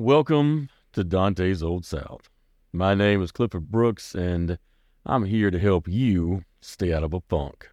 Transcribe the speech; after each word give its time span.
Welcome 0.00 0.70
to 0.94 1.04
Dante's 1.04 1.62
Old 1.62 1.84
South. 1.84 2.30
My 2.72 2.94
name 2.94 3.20
is 3.20 3.32
Clifford 3.32 3.70
Brooks, 3.70 4.14
and 4.14 4.58
I'm 5.04 5.24
here 5.24 5.50
to 5.50 5.58
help 5.58 5.86
you 5.86 6.46
stay 6.62 6.94
out 6.94 7.04
of 7.04 7.12
a 7.12 7.20
funk. 7.20 7.68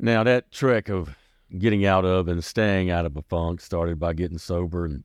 Now, 0.00 0.24
that 0.24 0.50
trek 0.50 0.88
of 0.88 1.18
getting 1.58 1.84
out 1.84 2.06
of 2.06 2.28
and 2.28 2.42
staying 2.42 2.88
out 2.88 3.04
of 3.04 3.14
a 3.14 3.20
funk 3.20 3.60
started 3.60 4.00
by 4.00 4.14
getting 4.14 4.38
sober 4.38 4.86
and 4.86 5.04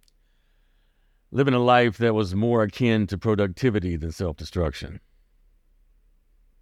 living 1.29 1.53
a 1.53 1.59
life 1.59 1.97
that 1.97 2.15
was 2.15 2.33
more 2.33 2.63
akin 2.63 3.05
to 3.07 3.17
productivity 3.17 3.97
than 3.97 4.13
self 4.13 4.37
destruction. 4.37 5.01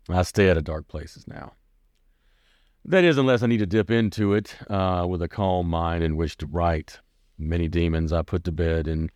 I 0.10 0.24
stay 0.24 0.50
out 0.50 0.58
of 0.58 0.64
dark 0.64 0.88
places 0.88 1.28
now. 1.28 1.52
That 2.84 3.04
is, 3.04 3.20
unless 3.20 3.44
I 3.44 3.46
need 3.46 3.60
to 3.60 3.68
dip 3.68 3.92
into 3.92 4.34
it 4.34 4.56
uh, 4.72 5.06
with 5.08 5.22
a 5.22 5.28
calm 5.28 5.68
mind 5.70 6.04
in 6.04 6.18
which 6.18 6.36
to 6.38 6.48
write. 6.48 7.00
Many 7.38 7.68
demons 7.68 8.12
I 8.12 8.24
put 8.24 8.44
to 8.46 8.52
bed 8.52 8.88
in 8.88 9.12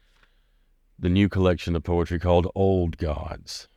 the 0.99 1.09
new 1.09 1.27
collection 1.27 1.75
of 1.75 1.83
poetry 1.83 2.19
called 2.19 2.51
Old 2.53 2.97
Gods, 2.97 3.67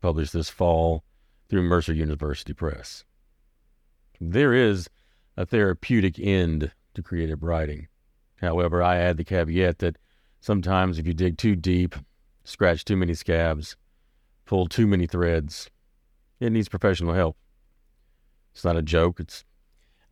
published 0.00 0.32
this 0.32 0.48
fall 0.48 1.04
through 1.48 1.62
Mercer 1.62 1.92
University 1.92 2.54
Press. 2.54 3.04
There 4.20 4.54
is 4.54 4.88
a 5.36 5.44
therapeutic 5.44 6.18
end 6.18 6.72
to 6.94 7.02
creative 7.02 7.42
writing. 7.42 7.88
However, 8.36 8.82
I 8.82 8.96
add 8.96 9.18
the 9.18 9.24
caveat 9.24 9.78
that 9.78 9.98
sometimes 10.40 10.98
if 10.98 11.06
you 11.06 11.12
dig 11.12 11.36
too 11.36 11.54
deep, 11.54 11.94
scratch 12.44 12.84
too 12.84 12.96
many 12.96 13.12
scabs, 13.12 13.76
pull 14.46 14.66
too 14.66 14.86
many 14.86 15.06
threads, 15.06 15.68
it 16.40 16.50
needs 16.50 16.68
professional 16.68 17.12
help. 17.12 17.36
It's 18.54 18.64
not 18.64 18.76
a 18.76 18.82
joke. 18.82 19.20
It's 19.20 19.44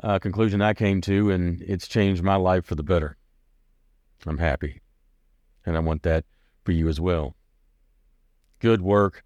a 0.01 0.21
conclusion 0.21 0.61
I 0.61 0.75
came 0.75 1.01
to, 1.03 1.31
and 1.31 1.63
it's 1.63 1.89
changed 1.89 2.23
my 2.23 2.37
life 2.37 2.65
for 2.65 2.75
the 2.75 2.83
better. 2.83 3.17
I'm 4.27 4.39
happy, 4.39 4.81
and 5.65 5.77
I 5.77 5.81
want 5.81 6.03
that 6.03 6.25
for 6.65 6.73
you 6.73 6.89
as 6.89 7.01
well. 7.01 7.37
Good 8.59 8.81
work 8.81 9.23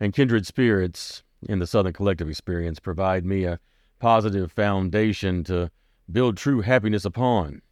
and 0.00 0.14
kindred 0.14 0.46
spirits 0.46 1.22
in 1.42 1.58
the 1.58 1.66
Southern 1.66 1.92
Collective 1.92 2.28
experience 2.28 2.80
provide 2.80 3.24
me 3.24 3.44
a 3.44 3.60
positive 3.98 4.50
foundation 4.52 5.44
to 5.44 5.70
build 6.10 6.36
true 6.36 6.60
happiness 6.62 7.04
upon. 7.04 7.62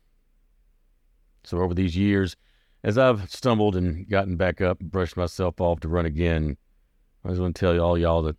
So, 1.44 1.58
over 1.60 1.74
these 1.74 1.96
years, 1.96 2.36
as 2.84 2.98
I've 2.98 3.30
stumbled 3.30 3.74
and 3.74 4.08
gotten 4.08 4.36
back 4.36 4.60
up 4.60 4.78
brushed 4.78 5.16
myself 5.16 5.60
off 5.60 5.80
to 5.80 5.88
run 5.88 6.06
again, 6.06 6.56
I 7.24 7.30
just 7.30 7.40
want 7.40 7.56
to 7.56 7.60
tell 7.60 7.74
you 7.74 7.82
all 7.82 7.98
y'all 7.98 8.22
that 8.22 8.36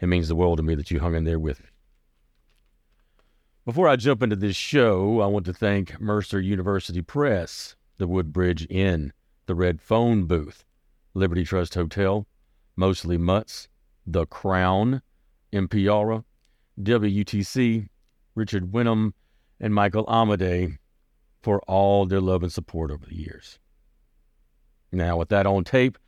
it 0.00 0.06
means 0.06 0.28
the 0.28 0.34
world 0.34 0.58
to 0.58 0.62
me 0.62 0.74
that 0.74 0.90
you 0.90 1.00
hung 1.00 1.14
in 1.14 1.24
there 1.24 1.38
with 1.38 1.60
me. 1.60 1.66
Before 3.64 3.86
I 3.86 3.94
jump 3.94 4.24
into 4.24 4.34
this 4.34 4.56
show, 4.56 5.20
I 5.20 5.26
want 5.26 5.46
to 5.46 5.52
thank 5.52 6.00
Mercer 6.00 6.40
University 6.40 7.00
Press, 7.00 7.76
the 7.96 8.08
Woodbridge 8.08 8.66
Inn, 8.68 9.12
the 9.46 9.54
Red 9.54 9.80
Phone 9.80 10.24
Booth, 10.24 10.64
Liberty 11.14 11.44
Trust 11.44 11.74
Hotel, 11.74 12.26
Mostly 12.74 13.16
Mutts, 13.16 13.68
The 14.04 14.26
Crown, 14.26 15.00
Impiara, 15.52 16.24
WUTC, 16.80 17.88
Richard 18.34 18.72
Winham, 18.72 19.12
and 19.60 19.72
Michael 19.72 20.08
Amade 20.08 20.78
for 21.40 21.60
all 21.68 22.04
their 22.04 22.20
love 22.20 22.42
and 22.42 22.52
support 22.52 22.90
over 22.90 23.06
the 23.06 23.14
years. 23.14 23.60
Now, 24.90 25.18
with 25.18 25.28
that 25.28 25.46
on 25.46 25.62
tape, 25.62 25.98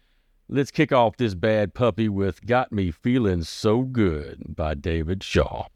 let's 0.48 0.72
kick 0.72 0.90
off 0.90 1.18
this 1.18 1.36
bad 1.36 1.72
puppy 1.72 2.08
with 2.08 2.44
Got 2.46 2.72
Me 2.72 2.90
Feeling 2.90 3.44
So 3.44 3.82
Good 3.82 4.56
by 4.56 4.74
David 4.74 5.22
Shaw. 5.22 5.68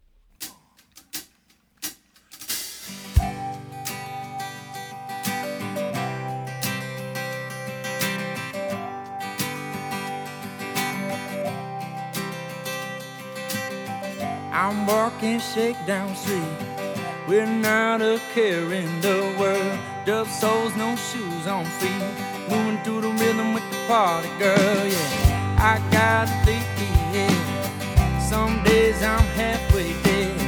Walking 14.89 15.39
shakedown 15.39 16.15
street 16.15 16.57
We're 17.27 17.45
not 17.45 18.01
a 18.01 18.19
care 18.33 18.73
in 18.73 18.89
the 19.01 19.19
world. 19.39 19.77
Dub 20.03 20.27
soles, 20.27 20.75
no 20.75 20.95
shoes 20.95 21.45
on 21.45 21.65
feet. 21.79 22.05
Moving 22.49 22.79
through 22.83 23.01
the 23.01 23.13
rhythm 23.21 23.53
with 23.53 23.67
the 23.69 23.77
party 23.87 24.29
girl, 24.39 24.81
yeah. 24.95 25.71
I 25.71 25.75
got 25.97 26.25
a 26.33 26.37
leaky 26.47 26.91
head. 27.13 27.39
Some 28.31 28.63
days 28.63 28.99
I'm 29.03 29.27
halfway 29.41 29.93
dead. 30.01 30.39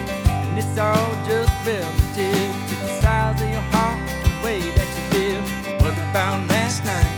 And 0.48 0.58
it's 0.58 0.78
all 0.88 1.12
just 1.30 1.54
relative 1.68 2.54
to 2.70 2.76
the 2.84 2.92
size 3.02 3.40
of 3.44 3.50
your 3.56 3.68
heart, 3.74 4.02
the 4.26 4.34
way 4.46 4.60
that 4.78 4.90
you 4.98 5.06
live. 5.20 5.46
What 5.84 5.96
about 6.10 6.38
last 6.50 6.80
night? 6.84 7.14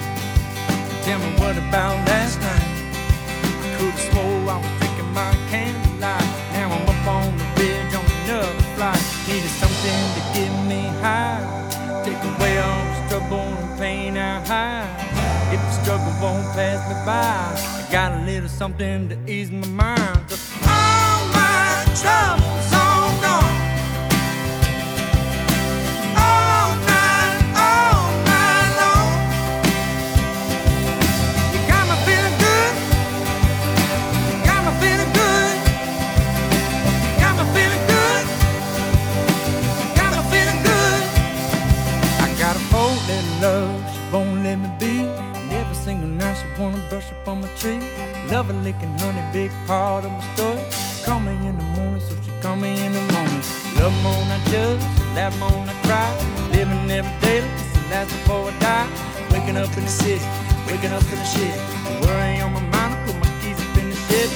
Tell 1.05 1.19
me 1.19 1.31
what 1.39 1.57
about 1.57 1.95
last 1.95 2.07
night? 2.07 2.12
Won't 16.23 16.47
pass 16.53 16.79
me 16.87 16.95
by, 17.05 17.85
I 17.85 17.91
got 17.91 18.13
a 18.13 18.25
little 18.25 18.47
something 18.47 19.09
to 19.09 19.17
ease 19.27 19.51
my 19.51 19.67
mind. 19.67 20.25
all 20.65 21.27
my 21.33 21.83
troubles 22.01 22.82
licking 48.63 48.97
honey, 48.99 49.21
big 49.33 49.51
part 49.67 50.05
of 50.05 50.11
my 50.11 50.23
story. 50.33 50.63
Call 51.03 51.19
me 51.19 51.33
in 51.47 51.57
the 51.57 51.63
morning, 51.75 51.99
so 51.99 52.15
she 52.23 52.31
call 52.41 52.55
me 52.55 52.71
in 52.85 52.93
the 52.93 53.03
morning. 53.11 53.41
Love 53.75 53.95
more 54.01 54.15
than 54.23 54.39
I 54.39 54.43
judge, 54.49 54.81
laugh 55.15 55.37
more 55.37 55.51
than 55.51 55.67
I 55.67 55.77
cry. 55.83 56.09
Living 56.55 56.89
every 56.89 57.11
day 57.19 57.41
the 57.41 57.81
last 57.91 58.09
before 58.15 58.49
I 58.49 58.59
die. 58.59 58.87
Waking 59.31 59.57
up 59.57 59.75
in 59.77 59.83
the 59.83 59.89
city, 59.89 60.23
waking 60.67 60.93
up 60.93 61.03
in 61.11 61.19
the 61.19 61.25
shit. 61.25 61.55
Worry 62.03 62.39
on 62.39 62.53
my 62.53 62.61
mind, 62.71 62.93
I 62.95 63.03
put 63.05 63.15
my 63.19 63.31
keys 63.41 63.59
up 63.59 63.77
in 63.77 63.89
the 63.89 63.97
shed. 64.07 64.29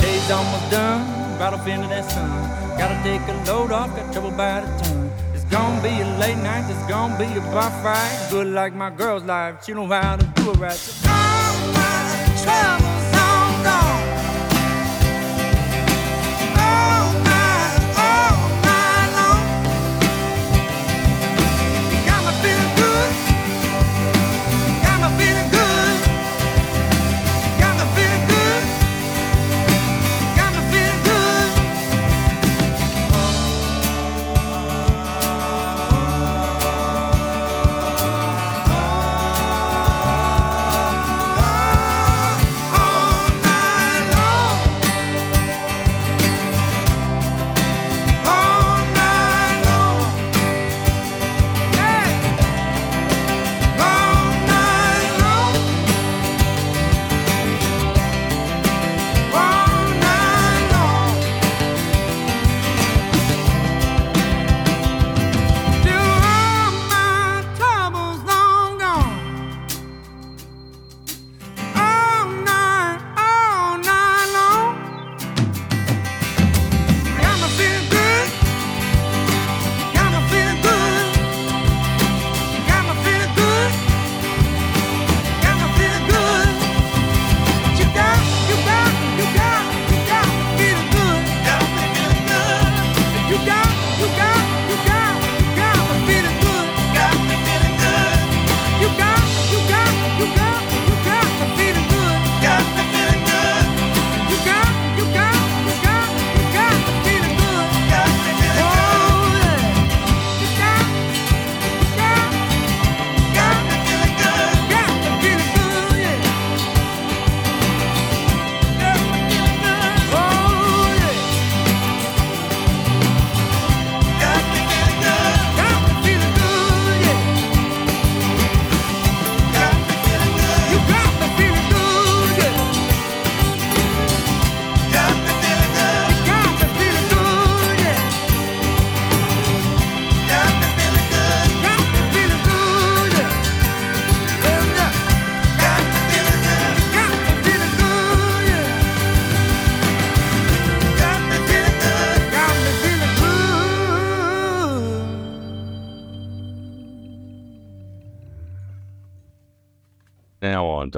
Day's 0.00 0.30
almost 0.30 0.70
done, 0.70 1.00
right 1.38 1.52
off 1.52 1.66
into 1.68 1.88
that 1.88 2.10
sun. 2.10 2.30
Gotta 2.78 2.96
take 3.04 3.20
a 3.28 3.36
load 3.50 3.70
off, 3.70 3.94
got 3.94 4.10
trouble 4.12 4.30
by 4.30 4.60
the 4.62 4.70
ton. 4.82 5.10
It's 5.34 5.44
gonna 5.44 5.82
be 5.82 6.00
a 6.00 6.08
late 6.22 6.38
night, 6.38 6.64
it's 6.70 6.86
gonna 6.88 7.18
be 7.18 7.28
a 7.36 7.42
bar 7.52 7.70
fight. 7.82 8.28
Good 8.30 8.46
like 8.46 8.74
my 8.74 8.88
girl's 8.88 9.24
life, 9.24 9.62
she 9.62 9.74
know 9.74 9.86
how 9.86 10.16
to 10.16 10.24
do 10.36 10.52
it 10.52 10.56
right. 10.56 10.72
So 10.72 11.10
all 11.10 11.72
my 11.72 12.00
troubles 12.42 12.93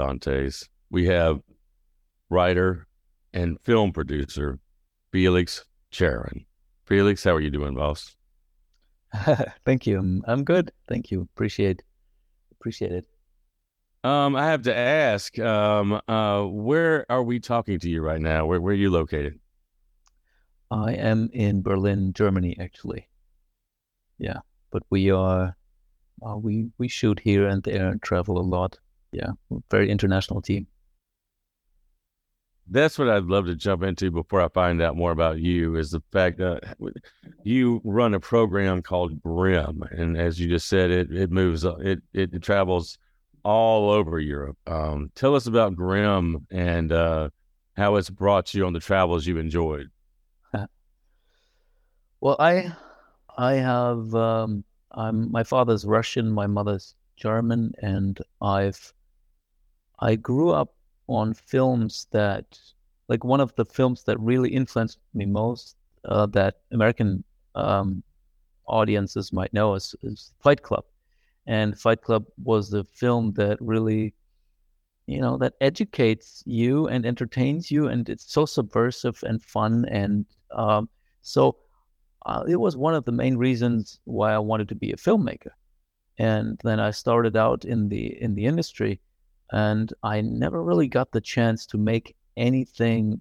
Dante's, 0.07 0.69
we 0.91 1.07
have 1.07 1.41
writer 2.31 2.87
and 3.33 3.61
film 3.63 3.93
producer 3.93 4.59
Felix 5.11 5.65
Charin. 5.91 6.45
Felix, 6.85 7.25
how 7.25 7.33
are 7.33 7.41
you 7.41 7.51
doing, 7.51 7.75
boss? 7.75 8.15
Thank 9.65 9.87
you. 9.87 10.23
I'm, 10.25 10.45
good. 10.45 10.71
Thank 10.89 11.11
you. 11.11 11.23
Appreciate 11.23 11.83
appreciate 12.53 12.93
it. 12.93 13.07
Um, 14.05 14.37
I 14.37 14.47
have 14.47 14.63
to 14.63 14.77
ask, 14.77 15.37
um, 15.39 16.01
uh, 16.09 16.43
where 16.43 17.05
are 17.11 17.23
we 17.23 17.41
talking 17.41 17.79
to 17.81 17.91
you 17.91 18.03
right 18.03 18.21
now? 18.21 18.47
Where 18.47 18.61
where 18.61 18.73
are 18.73 18.77
you 18.77 18.91
located? 18.91 19.39
I 20.71 20.95
am 20.95 21.31
in 21.33 21.63
Berlin, 21.63 22.13
Germany, 22.13 22.57
actually. 22.61 23.09
Yeah, 24.19 24.41
but 24.71 24.83
we 24.91 25.11
are 25.11 25.57
uh, 26.25 26.37
we 26.37 26.71
we 26.79 26.89
shoot 26.89 27.21
here 27.21 27.47
and 27.47 27.63
there 27.63 27.89
and 27.89 28.03
travel 28.03 28.39
a 28.39 28.43
lot. 28.43 28.79
Yeah, 29.13 29.31
very 29.71 29.91
international 29.91 30.43
team. 30.43 30.67
That's 32.69 32.99
what 32.99 33.09
I'd 33.09 33.25
love 33.25 33.47
to 33.47 33.55
jump 33.55 33.85
into 33.85 34.11
before 34.11 34.43
I 34.43 34.49
find 34.49 34.83
out 34.83 34.97
more 34.97 35.13
about 35.13 35.39
you. 35.39 35.77
Is 35.77 35.93
the 35.93 36.03
fact 36.13 36.39
that 36.39 36.77
you 37.45 37.81
run 37.85 38.15
a 38.15 38.21
program 38.21 38.83
called 38.83 39.23
Grim, 39.23 39.83
and 39.93 40.17
as 40.17 40.41
you 40.41 40.49
just 40.49 40.69
said, 40.69 40.91
it 40.91 41.13
it 41.13 41.31
moves 41.31 41.65
it 41.65 42.03
it 42.13 42.43
travels 42.43 42.99
all 43.45 43.91
over 43.91 44.19
Europe. 44.19 44.59
Um, 44.67 45.13
tell 45.15 45.37
us 45.37 45.47
about 45.47 45.77
Grim 45.77 46.49
and 46.51 46.91
uh, 46.91 47.31
how 47.77 47.95
it's 47.95 48.11
brought 48.11 48.53
you 48.53 48.67
on 48.67 48.73
the 48.73 48.81
travels 48.81 49.27
you've 49.27 49.39
enjoyed. 49.39 49.89
Well, 52.21 52.37
I 52.41 52.73
I 53.37 53.55
have 53.55 54.15
um, 54.15 54.65
I'm 54.91 55.31
my 55.31 55.45
father's 55.45 55.85
Russian, 55.85 56.33
my 56.33 56.47
mother's 56.47 56.95
German, 57.17 57.73
and 57.83 58.19
I've 58.41 58.93
I 59.99 60.17
grew 60.17 60.51
up 60.51 60.75
on 61.09 61.35
films 61.35 62.07
that 62.11 62.59
like 63.09 63.25
one 63.25 63.41
of 63.41 63.55
the 63.57 63.65
films 63.65 64.03
that 64.05 64.19
really 64.19 64.51
influenced 64.51 64.99
me 65.15 65.27
most 65.27 65.77
uh, 66.05 66.27
that 66.27 66.57
American 66.73 67.23
um, 67.55 68.03
audiences 68.67 69.33
might 69.33 69.53
know 69.53 69.75
is, 69.75 69.95
is 70.03 70.33
Fight 70.43 70.63
Club, 70.63 70.85
and 71.47 71.79
Fight 71.79 72.03
Club 72.03 72.25
was 72.43 72.71
the 72.71 72.85
film 72.85 73.33
that 73.35 73.59
really 73.61 74.15
you 75.07 75.21
know 75.21 75.37
that 75.39 75.55
educates 75.61 76.43
you 76.47 76.89
and 76.89 77.07
entertains 77.07 77.71
you 77.71 77.87
and 77.87 78.09
it's 78.09 78.33
so 78.33 78.45
subversive 78.45 79.23
and 79.23 79.41
fun 79.41 79.85
and 79.89 80.27
um, 80.51 80.89
so 81.23 81.57
uh, 82.27 82.45
it 82.49 82.57
was 82.57 82.77
one 82.77 82.95
of 82.95 83.05
the 83.05 83.13
main 83.13 83.37
reasons 83.37 84.01
why 84.05 84.33
I 84.33 84.39
wanted 84.39 84.69
to 84.71 84.75
be 84.75 84.93
a 84.93 84.97
filmmaker. 84.97 85.53
And 86.19 86.61
then 86.65 86.81
I 86.81 86.91
started 86.91 87.37
out 87.37 87.65
in 87.65 87.89
the 87.89 88.21
in 88.21 88.35
the 88.35 88.47
industry, 88.47 89.01
and 89.53 89.93
I 90.03 90.21
never 90.23 90.63
really 90.63 90.89
got 90.89 91.13
the 91.13 91.21
chance 91.21 91.67
to 91.67 91.79
make 91.79 92.15
anything, 92.37 93.21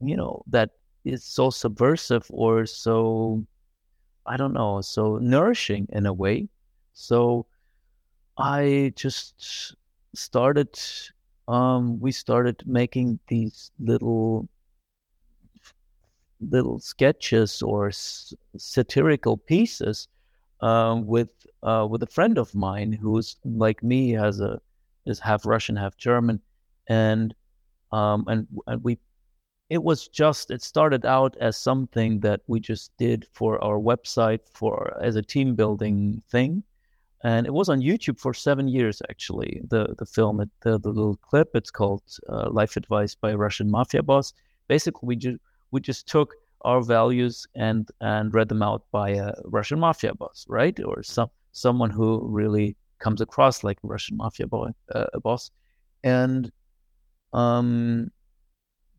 you 0.00 0.16
know, 0.16 0.42
that 0.48 0.70
is 1.04 1.24
so 1.24 1.50
subversive 1.50 2.26
or 2.30 2.66
so, 2.66 3.44
I 4.26 4.36
don't 4.36 4.52
know, 4.54 4.80
so 4.80 5.18
nourishing 5.18 5.86
in 5.92 6.06
a 6.06 6.12
way. 6.12 6.48
So 6.92 7.46
I 8.38 8.92
just 8.96 9.74
started. 10.14 10.78
Um, 11.48 12.00
we 12.00 12.12
started 12.12 12.62
making 12.66 13.18
these 13.28 13.70
little 13.78 14.48
little 16.40 16.78
sketches 16.78 17.62
or 17.62 17.88
s- 17.88 18.34
satirical 18.56 19.36
pieces 19.36 20.08
uh, 20.60 20.98
with 21.02 21.28
uh, 21.62 21.86
with 21.90 22.02
a 22.02 22.06
friend 22.06 22.38
of 22.38 22.54
mine 22.54 22.92
who's 22.92 23.36
like 23.44 23.82
me 23.82 24.10
has 24.10 24.40
a 24.40 24.60
is 25.06 25.18
half 25.18 25.46
Russian, 25.46 25.76
half 25.76 25.96
German, 25.96 26.40
and 26.88 27.34
um, 27.92 28.24
and 28.28 28.46
and 28.66 28.82
we 28.82 28.98
it 29.70 29.82
was 29.82 30.08
just 30.08 30.50
it 30.50 30.62
started 30.62 31.06
out 31.06 31.36
as 31.40 31.56
something 31.56 32.20
that 32.20 32.40
we 32.46 32.60
just 32.60 32.92
did 32.98 33.26
for 33.32 33.62
our 33.64 33.78
website 33.78 34.40
for 34.52 34.96
as 35.02 35.16
a 35.16 35.22
team 35.22 35.54
building 35.54 36.22
thing. 36.30 36.62
And 37.22 37.46
it 37.46 37.54
was 37.54 37.70
on 37.70 37.80
youtube 37.80 38.20
for 38.20 38.34
seven 38.34 38.68
years 38.68 39.00
actually 39.08 39.62
the 39.68 39.94
the 39.98 40.04
film. 40.04 40.36
The, 40.60 40.78
the 40.78 40.90
little 40.90 41.16
clip 41.16 41.50
it's 41.54 41.70
called 41.70 42.02
uh, 42.28 42.50
life 42.50 42.76
advice 42.76 43.14
by 43.14 43.30
a 43.30 43.36
russian 43.36 43.70
mafia 43.70 44.02
boss. 44.02 44.34
Basically 44.68 45.06
we 45.06 45.16
just 45.16 45.38
we 45.70 45.80
just 45.80 46.06
took 46.06 46.34
our 46.64 46.80
values 46.82 47.46
and 47.54 47.88
and 48.00 48.34
read 48.34 48.48
them 48.48 48.62
out 48.62 48.82
by 48.90 49.10
a 49.10 49.32
Russian 49.44 49.78
mafia 49.78 50.14
boss, 50.14 50.46
right? 50.48 50.78
Or 50.84 51.02
some 51.02 51.30
someone 51.52 51.90
who 51.90 52.20
really 52.26 52.76
comes 52.98 53.20
across 53.20 53.64
like 53.64 53.78
a 53.84 53.86
Russian 53.86 54.16
mafia 54.16 54.46
boy, 54.46 54.70
uh, 54.94 55.06
boss, 55.22 55.50
and 56.02 56.50
um, 57.32 58.10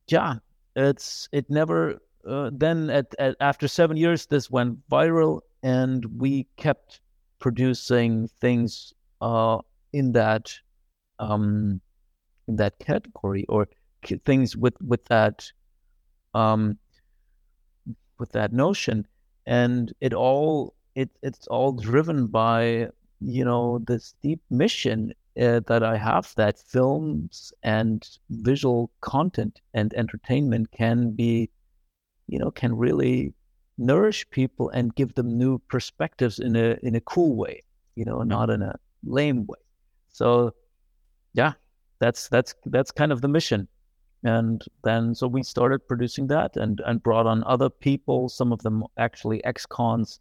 yeah, 0.07 0.35
it's 0.75 1.29
it 1.31 1.49
never. 1.49 1.99
Uh, 2.27 2.49
then 2.51 2.89
at, 2.89 3.13
at 3.19 3.35
after 3.39 3.67
seven 3.67 3.97
years, 3.97 4.25
this 4.25 4.49
went 4.49 4.77
viral, 4.89 5.41
and 5.61 6.05
we 6.17 6.47
kept 6.57 7.01
producing 7.39 8.27
things 8.41 8.93
uh, 9.21 9.59
in 9.93 10.11
that 10.11 10.53
um, 11.19 11.79
in 12.47 12.55
that 12.55 12.77
category 12.79 13.45
or 13.47 13.67
things 14.25 14.55
with 14.57 14.75
with 14.81 15.05
that 15.05 15.51
um, 16.33 16.77
with 18.19 18.31
that 18.31 18.53
notion, 18.53 19.05
and 19.45 19.93
it 20.01 20.13
all 20.13 20.75
it 20.95 21.09
it's 21.21 21.47
all 21.47 21.71
driven 21.71 22.27
by 22.27 22.89
you 23.25 23.43
know 23.43 23.79
this 23.87 24.13
deep 24.21 24.41
mission 24.49 25.13
uh, 25.41 25.59
that 25.67 25.83
I 25.83 25.97
have 25.97 26.33
that 26.35 26.59
films 26.59 27.51
and 27.63 28.07
visual 28.29 28.91
content 29.01 29.61
and 29.73 29.93
entertainment 29.93 30.71
can 30.71 31.11
be, 31.11 31.49
you 32.27 32.39
know, 32.39 32.51
can 32.51 32.75
really 32.75 33.33
nourish 33.77 34.29
people 34.29 34.69
and 34.69 34.95
give 34.95 35.13
them 35.15 35.37
new 35.37 35.59
perspectives 35.67 36.39
in 36.39 36.55
a 36.55 36.77
in 36.83 36.95
a 36.95 37.01
cool 37.01 37.35
way, 37.35 37.63
you 37.95 38.05
know, 38.05 38.21
not 38.23 38.49
in 38.49 38.61
a 38.61 38.75
lame 39.03 39.45
way. 39.45 39.59
So, 40.09 40.53
yeah, 41.33 41.53
that's 41.99 42.29
that's 42.29 42.55
that's 42.65 42.91
kind 42.91 43.11
of 43.11 43.21
the 43.21 43.27
mission. 43.27 43.67
And 44.23 44.63
then 44.83 45.13
so 45.13 45.27
we 45.27 45.43
started 45.43 45.87
producing 45.87 46.27
that 46.27 46.55
and 46.55 46.81
and 46.85 47.03
brought 47.03 47.27
on 47.27 47.43
other 47.43 47.69
people, 47.69 48.29
some 48.29 48.53
of 48.53 48.61
them 48.61 48.83
actually 48.97 49.43
ex-cons. 49.43 50.19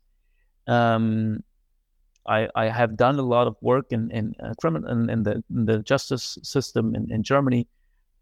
Um, 0.66 1.44
I, 2.26 2.48
I 2.54 2.66
have 2.68 2.96
done 2.96 3.18
a 3.18 3.22
lot 3.22 3.46
of 3.46 3.56
work 3.60 3.86
in 3.90 4.10
in 4.10 4.34
uh, 4.42 4.54
criminal 4.60 4.90
in, 4.90 5.10
in, 5.10 5.22
the 5.22 5.42
in 5.50 5.66
the 5.66 5.78
justice 5.80 6.38
system 6.42 6.94
in, 6.94 7.10
in 7.10 7.22
Germany. 7.22 7.66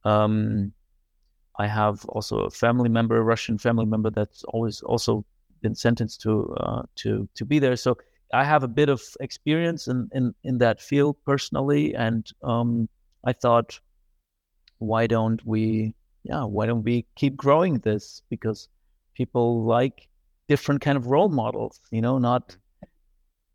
Um, 0.04 0.72
I 1.58 1.66
have 1.66 2.04
also 2.06 2.40
a 2.40 2.50
family 2.50 2.88
member, 2.88 3.16
a 3.16 3.22
Russian 3.22 3.58
family 3.58 3.86
member, 3.86 4.10
that's 4.10 4.42
always 4.44 4.80
also 4.82 5.24
been 5.60 5.74
sentenced 5.74 6.20
to 6.22 6.54
uh, 6.60 6.82
to 6.96 7.28
to 7.34 7.44
be 7.44 7.58
there. 7.58 7.76
So 7.76 7.96
I 8.32 8.44
have 8.44 8.62
a 8.62 8.68
bit 8.68 8.88
of 8.88 9.02
experience 9.20 9.86
in 9.86 10.08
in, 10.12 10.34
in 10.42 10.58
that 10.58 10.80
field 10.80 11.16
personally, 11.24 11.94
and 11.94 12.28
um, 12.42 12.88
I 13.24 13.32
thought, 13.32 13.78
why 14.78 15.06
don't 15.06 15.44
we, 15.46 15.94
yeah, 16.24 16.44
why 16.44 16.66
don't 16.66 16.82
we 16.82 17.06
keep 17.14 17.36
growing 17.36 17.78
this 17.78 18.22
because 18.30 18.68
people 19.14 19.64
like 19.64 20.08
different 20.48 20.80
kind 20.80 20.96
of 20.96 21.06
role 21.06 21.28
models, 21.28 21.80
you 21.90 22.00
know, 22.00 22.18
not 22.18 22.56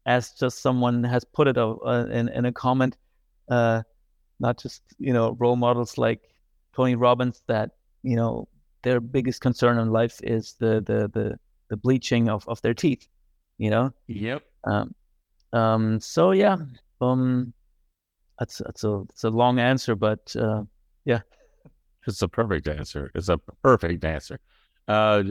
as 0.08 0.32
just 0.32 0.62
someone 0.62 1.04
has 1.04 1.26
put 1.26 1.48
it 1.48 1.58
uh, 1.58 1.76
in, 2.10 2.30
in 2.30 2.46
a 2.46 2.52
comment, 2.52 2.98
uh, 3.52 3.84
not 4.40 4.58
just, 4.58 4.82
you 4.98 5.12
know, 5.12 5.36
role 5.38 5.58
models 5.58 5.98
like 5.98 6.22
Tony 6.74 6.96
Robbins 6.96 7.44
that, 7.48 7.72
you 8.04 8.16
know, 8.16 8.48
their 8.84 9.02
biggest 9.02 9.42
concern 9.42 9.78
in 9.78 9.92
life 9.92 10.20
is 10.24 10.56
the, 10.60 10.82
the, 10.86 11.10
the, 11.14 11.38
the 11.70 11.76
bleaching 11.78 12.30
of, 12.30 12.48
of 12.48 12.62
their 12.62 12.74
teeth, 12.74 13.06
you 13.58 13.70
know? 13.70 13.92
Yep. 14.08 14.44
Um, 14.64 14.96
um, 15.52 16.00
so 16.00 16.32
yeah, 16.32 16.56
um, 17.02 17.54
that's, 18.40 18.60
that's 18.60 18.86
a, 18.86 19.04
it's 19.10 19.26
a 19.26 19.30
long 19.30 19.60
answer, 19.60 19.94
but, 19.96 20.34
uh, 20.40 20.64
yeah. 21.04 21.20
It's 22.08 22.22
a 22.22 22.30
perfect 22.30 22.70
answer. 22.70 23.12
It's 23.14 23.28
a 23.28 23.40
perfect 23.62 24.06
answer. 24.06 24.40
Uh, 24.88 25.24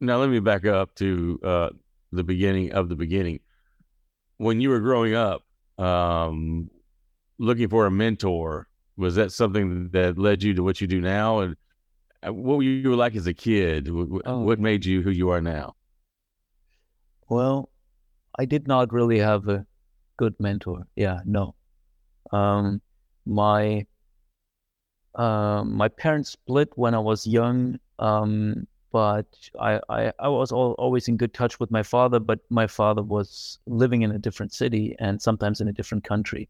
now 0.00 0.18
let 0.18 0.28
me 0.28 0.40
back 0.40 0.66
up 0.66 0.92
to 0.96 1.38
uh, 1.44 1.68
the 2.14 2.24
beginning 2.24 2.72
of 2.72 2.88
the 2.88 2.96
beginning. 2.96 3.40
When 4.38 4.60
you 4.60 4.68
were 4.70 4.80
growing 4.80 5.14
up, 5.14 5.42
um, 5.78 6.70
looking 7.38 7.68
for 7.68 7.86
a 7.86 7.90
mentor, 7.90 8.68
was 8.96 9.14
that 9.16 9.32
something 9.32 9.88
that 9.90 10.18
led 10.18 10.42
you 10.42 10.54
to 10.54 10.62
what 10.62 10.80
you 10.80 10.86
do 10.86 11.00
now? 11.00 11.40
And 11.40 11.56
uh, 12.26 12.32
what 12.32 12.56
were 12.58 12.62
you 12.62 12.94
like 12.96 13.14
as 13.16 13.26
a 13.26 13.34
kid? 13.34 13.90
What, 13.90 14.22
Oh. 14.24 14.40
what 14.40 14.58
made 14.58 14.84
you 14.84 15.02
who 15.02 15.10
you 15.10 15.30
are 15.30 15.40
now? 15.40 15.74
Well, 17.28 17.70
I 18.38 18.44
did 18.44 18.66
not 18.68 18.92
really 18.92 19.18
have 19.18 19.48
a 19.48 19.66
good 20.16 20.34
mentor. 20.38 20.86
Yeah, 20.96 21.20
no. 21.24 21.54
Um, 22.32 22.80
my 23.26 23.86
uh, 25.14 25.62
my 25.64 25.88
parents 25.88 26.30
split 26.30 26.70
when 26.74 26.94
I 26.94 26.98
was 26.98 27.26
young, 27.26 27.78
um, 27.98 28.66
but 28.94 29.26
I, 29.60 29.80
I, 29.88 30.12
I 30.20 30.28
was 30.28 30.52
al 30.52 30.76
always 30.78 31.08
in 31.08 31.16
good 31.16 31.34
touch 31.34 31.58
with 31.58 31.70
my 31.72 31.82
father, 31.82 32.20
but 32.20 32.38
my 32.48 32.68
father 32.68 33.02
was 33.02 33.58
living 33.66 34.02
in 34.02 34.12
a 34.12 34.20
different 34.26 34.52
city 34.52 34.94
and 35.00 35.20
sometimes 35.20 35.60
in 35.60 35.66
a 35.66 35.72
different 35.72 36.04
country. 36.04 36.48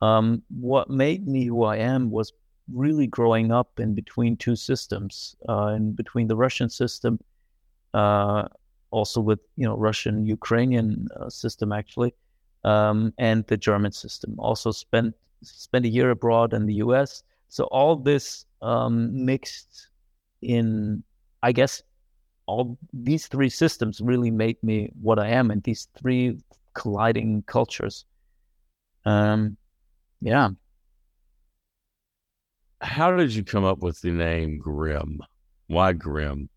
Um, 0.00 0.42
what 0.48 0.88
made 0.88 1.28
me 1.28 1.44
who 1.44 1.64
I 1.64 1.76
am 1.76 2.10
was 2.10 2.32
really 2.72 3.06
growing 3.06 3.52
up 3.52 3.78
in 3.78 3.94
between 3.94 4.38
two 4.38 4.56
systems, 4.56 5.36
uh, 5.50 5.74
in 5.76 5.92
between 5.92 6.28
the 6.28 6.36
Russian 6.46 6.70
system, 6.70 7.20
uh, 7.92 8.44
also 8.90 9.20
with 9.20 9.40
you 9.56 9.66
know 9.68 9.76
Russian 9.76 10.24
Ukrainian 10.24 11.08
uh, 11.20 11.28
system 11.28 11.72
actually, 11.72 12.14
um, 12.64 13.12
and 13.18 13.46
the 13.48 13.58
German 13.58 13.92
system. 13.92 14.30
Also 14.38 14.72
spent 14.72 15.14
spent 15.42 15.84
a 15.84 15.94
year 15.98 16.08
abroad 16.10 16.54
in 16.54 16.64
the 16.64 16.78
U.S. 16.86 17.22
So 17.50 17.64
all 17.64 17.96
this 17.96 18.46
um, 18.62 18.94
mixed 19.26 19.88
in, 20.40 21.02
I 21.46 21.52
guess, 21.52 21.80
all 22.46 22.76
these 22.92 23.28
three 23.28 23.48
systems 23.48 24.00
really 24.00 24.32
made 24.32 24.60
me 24.64 24.90
what 25.00 25.20
I 25.20 25.28
am, 25.28 25.52
and 25.52 25.62
these 25.62 25.86
three 25.96 26.40
colliding 26.74 27.44
cultures. 27.46 28.04
Um, 29.04 29.56
yeah. 30.20 30.48
How 32.80 33.16
did 33.16 33.32
you 33.32 33.44
come 33.44 33.62
up 33.62 33.78
with 33.78 34.00
the 34.00 34.10
name 34.10 34.58
Grim? 34.58 35.20
Why 35.68 35.92
Grim? 35.92 36.48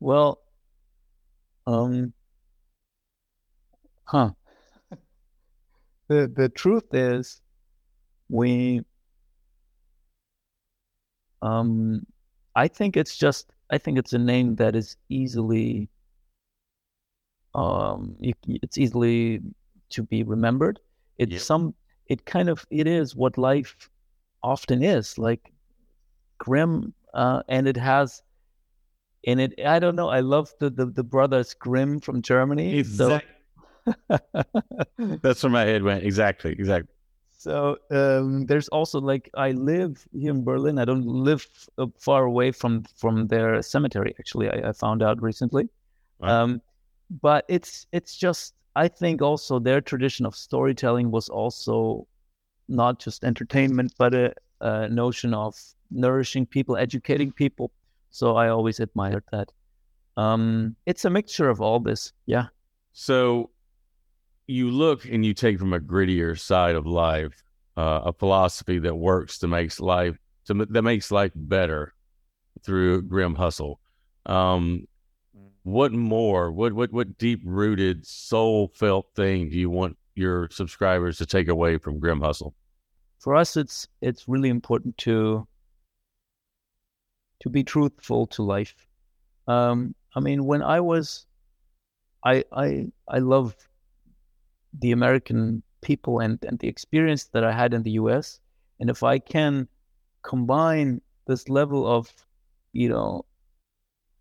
Well, 0.00 0.40
um, 1.68 2.12
huh. 4.06 4.30
the 6.08 6.32
the 6.34 6.48
truth 6.48 6.92
is, 6.92 7.40
we, 8.28 8.80
um, 11.42 12.04
I 12.56 12.66
think 12.68 12.96
it's 12.96 13.16
just 13.16 13.52
I 13.70 13.78
think 13.78 13.98
it's 13.98 14.12
a 14.12 14.18
name 14.18 14.56
that 14.56 14.74
is 14.74 14.96
easily, 15.08 15.88
um, 17.54 18.16
you, 18.20 18.32
it's 18.46 18.78
easily 18.78 19.40
to 19.90 20.02
be 20.02 20.22
remembered. 20.22 20.80
It's 21.18 21.44
some, 21.44 21.74
it 22.06 22.24
kind 22.26 22.48
of, 22.48 22.64
it 22.70 22.86
is 22.86 23.16
what 23.16 23.38
life 23.38 23.90
often 24.42 24.82
is 24.82 25.18
like 25.18 25.52
grim, 26.38 26.94
uh, 27.14 27.42
and 27.48 27.66
it 27.68 27.76
has 27.76 28.22
in 29.24 29.40
it. 29.40 29.54
I 29.64 29.78
don't 29.78 29.96
know. 29.96 30.08
I 30.08 30.20
love 30.20 30.52
the 30.60 30.70
the, 30.70 30.86
the 30.86 31.02
brothers 31.02 31.54
Grimm 31.54 32.00
from 32.00 32.22
Germany. 32.22 32.84
So, 32.84 33.20
That's 34.98 35.42
where 35.42 35.50
my 35.50 35.62
head 35.62 35.82
went. 35.82 36.04
Exactly. 36.04 36.52
Exactly. 36.52 36.94
So 37.36 37.76
um, 37.90 38.46
there's 38.46 38.68
also 38.68 39.00
like 39.00 39.30
I 39.34 39.52
live 39.52 40.06
here 40.12 40.30
in 40.30 40.42
Berlin. 40.42 40.78
I 40.78 40.84
don't 40.84 41.06
live 41.06 41.46
uh, 41.78 41.86
far 41.98 42.24
away 42.24 42.50
from 42.50 42.84
from 42.96 43.26
their 43.28 43.60
cemetery. 43.62 44.14
Actually, 44.18 44.50
I, 44.50 44.70
I 44.70 44.72
found 44.72 45.02
out 45.02 45.22
recently. 45.22 45.68
Right. 46.18 46.30
Um, 46.30 46.62
but 47.22 47.44
it's 47.48 47.86
it's 47.92 48.16
just 48.16 48.54
I 48.74 48.88
think 48.88 49.22
also 49.22 49.58
their 49.58 49.80
tradition 49.80 50.26
of 50.26 50.34
storytelling 50.34 51.10
was 51.10 51.28
also 51.28 52.06
not 52.68 52.98
just 52.98 53.24
entertainment, 53.24 53.92
but 53.98 54.14
a, 54.14 54.34
a 54.60 54.88
notion 54.88 55.34
of 55.34 55.54
nourishing 55.90 56.46
people, 56.46 56.76
educating 56.76 57.32
people. 57.32 57.70
So 58.10 58.36
I 58.36 58.48
always 58.48 58.80
admired 58.80 59.24
that. 59.30 59.52
Um, 60.16 60.74
it's 60.86 61.04
a 61.04 61.10
mixture 61.10 61.50
of 61.50 61.60
all 61.60 61.80
this. 61.80 62.12
Yeah. 62.24 62.46
So 62.92 63.50
you 64.46 64.70
look 64.70 65.04
and 65.04 65.24
you 65.24 65.34
take 65.34 65.58
from 65.58 65.72
a 65.72 65.80
grittier 65.80 66.38
side 66.38 66.76
of 66.76 66.86
life, 66.86 67.42
uh, 67.76 68.02
a 68.06 68.12
philosophy 68.12 68.78
that 68.78 68.94
works 68.94 69.38
to 69.38 69.48
makes 69.48 69.80
life 69.80 70.16
to, 70.46 70.54
that 70.54 70.82
makes 70.82 71.10
life 71.10 71.32
better 71.34 71.94
through 72.62 73.02
grim 73.02 73.34
hustle. 73.34 73.80
Um, 74.26 74.86
what 75.64 75.92
more? 75.92 76.52
What 76.52 76.72
what 76.72 76.92
what 76.92 77.18
deep 77.18 77.40
rooted, 77.44 78.06
soul 78.06 78.72
felt 78.74 79.08
thing 79.16 79.50
do 79.50 79.56
you 79.56 79.68
want 79.68 79.96
your 80.14 80.48
subscribers 80.50 81.18
to 81.18 81.26
take 81.26 81.48
away 81.48 81.76
from 81.78 81.98
grim 81.98 82.20
hustle? 82.20 82.54
For 83.18 83.34
us, 83.34 83.56
it's 83.56 83.88
it's 84.00 84.28
really 84.28 84.48
important 84.48 84.96
to 84.98 85.46
to 87.40 87.48
be 87.50 87.64
truthful 87.64 88.26
to 88.28 88.42
life. 88.42 88.86
Um, 89.48 89.94
I 90.14 90.20
mean, 90.20 90.44
when 90.44 90.62
I 90.62 90.80
was, 90.80 91.26
I 92.24 92.44
I 92.52 92.86
I 93.08 93.18
love 93.18 93.56
the 94.80 94.92
American 94.92 95.62
people 95.80 96.20
and 96.20 96.38
and 96.44 96.58
the 96.58 96.68
experience 96.68 97.24
that 97.24 97.44
I 97.44 97.52
had 97.52 97.74
in 97.74 97.82
the 97.82 97.92
U.S. 98.02 98.40
And 98.80 98.90
if 98.90 99.02
I 99.02 99.18
can 99.18 99.68
combine 100.22 101.00
this 101.26 101.48
level 101.48 101.86
of, 101.86 102.12
you 102.72 102.88
know, 102.88 103.24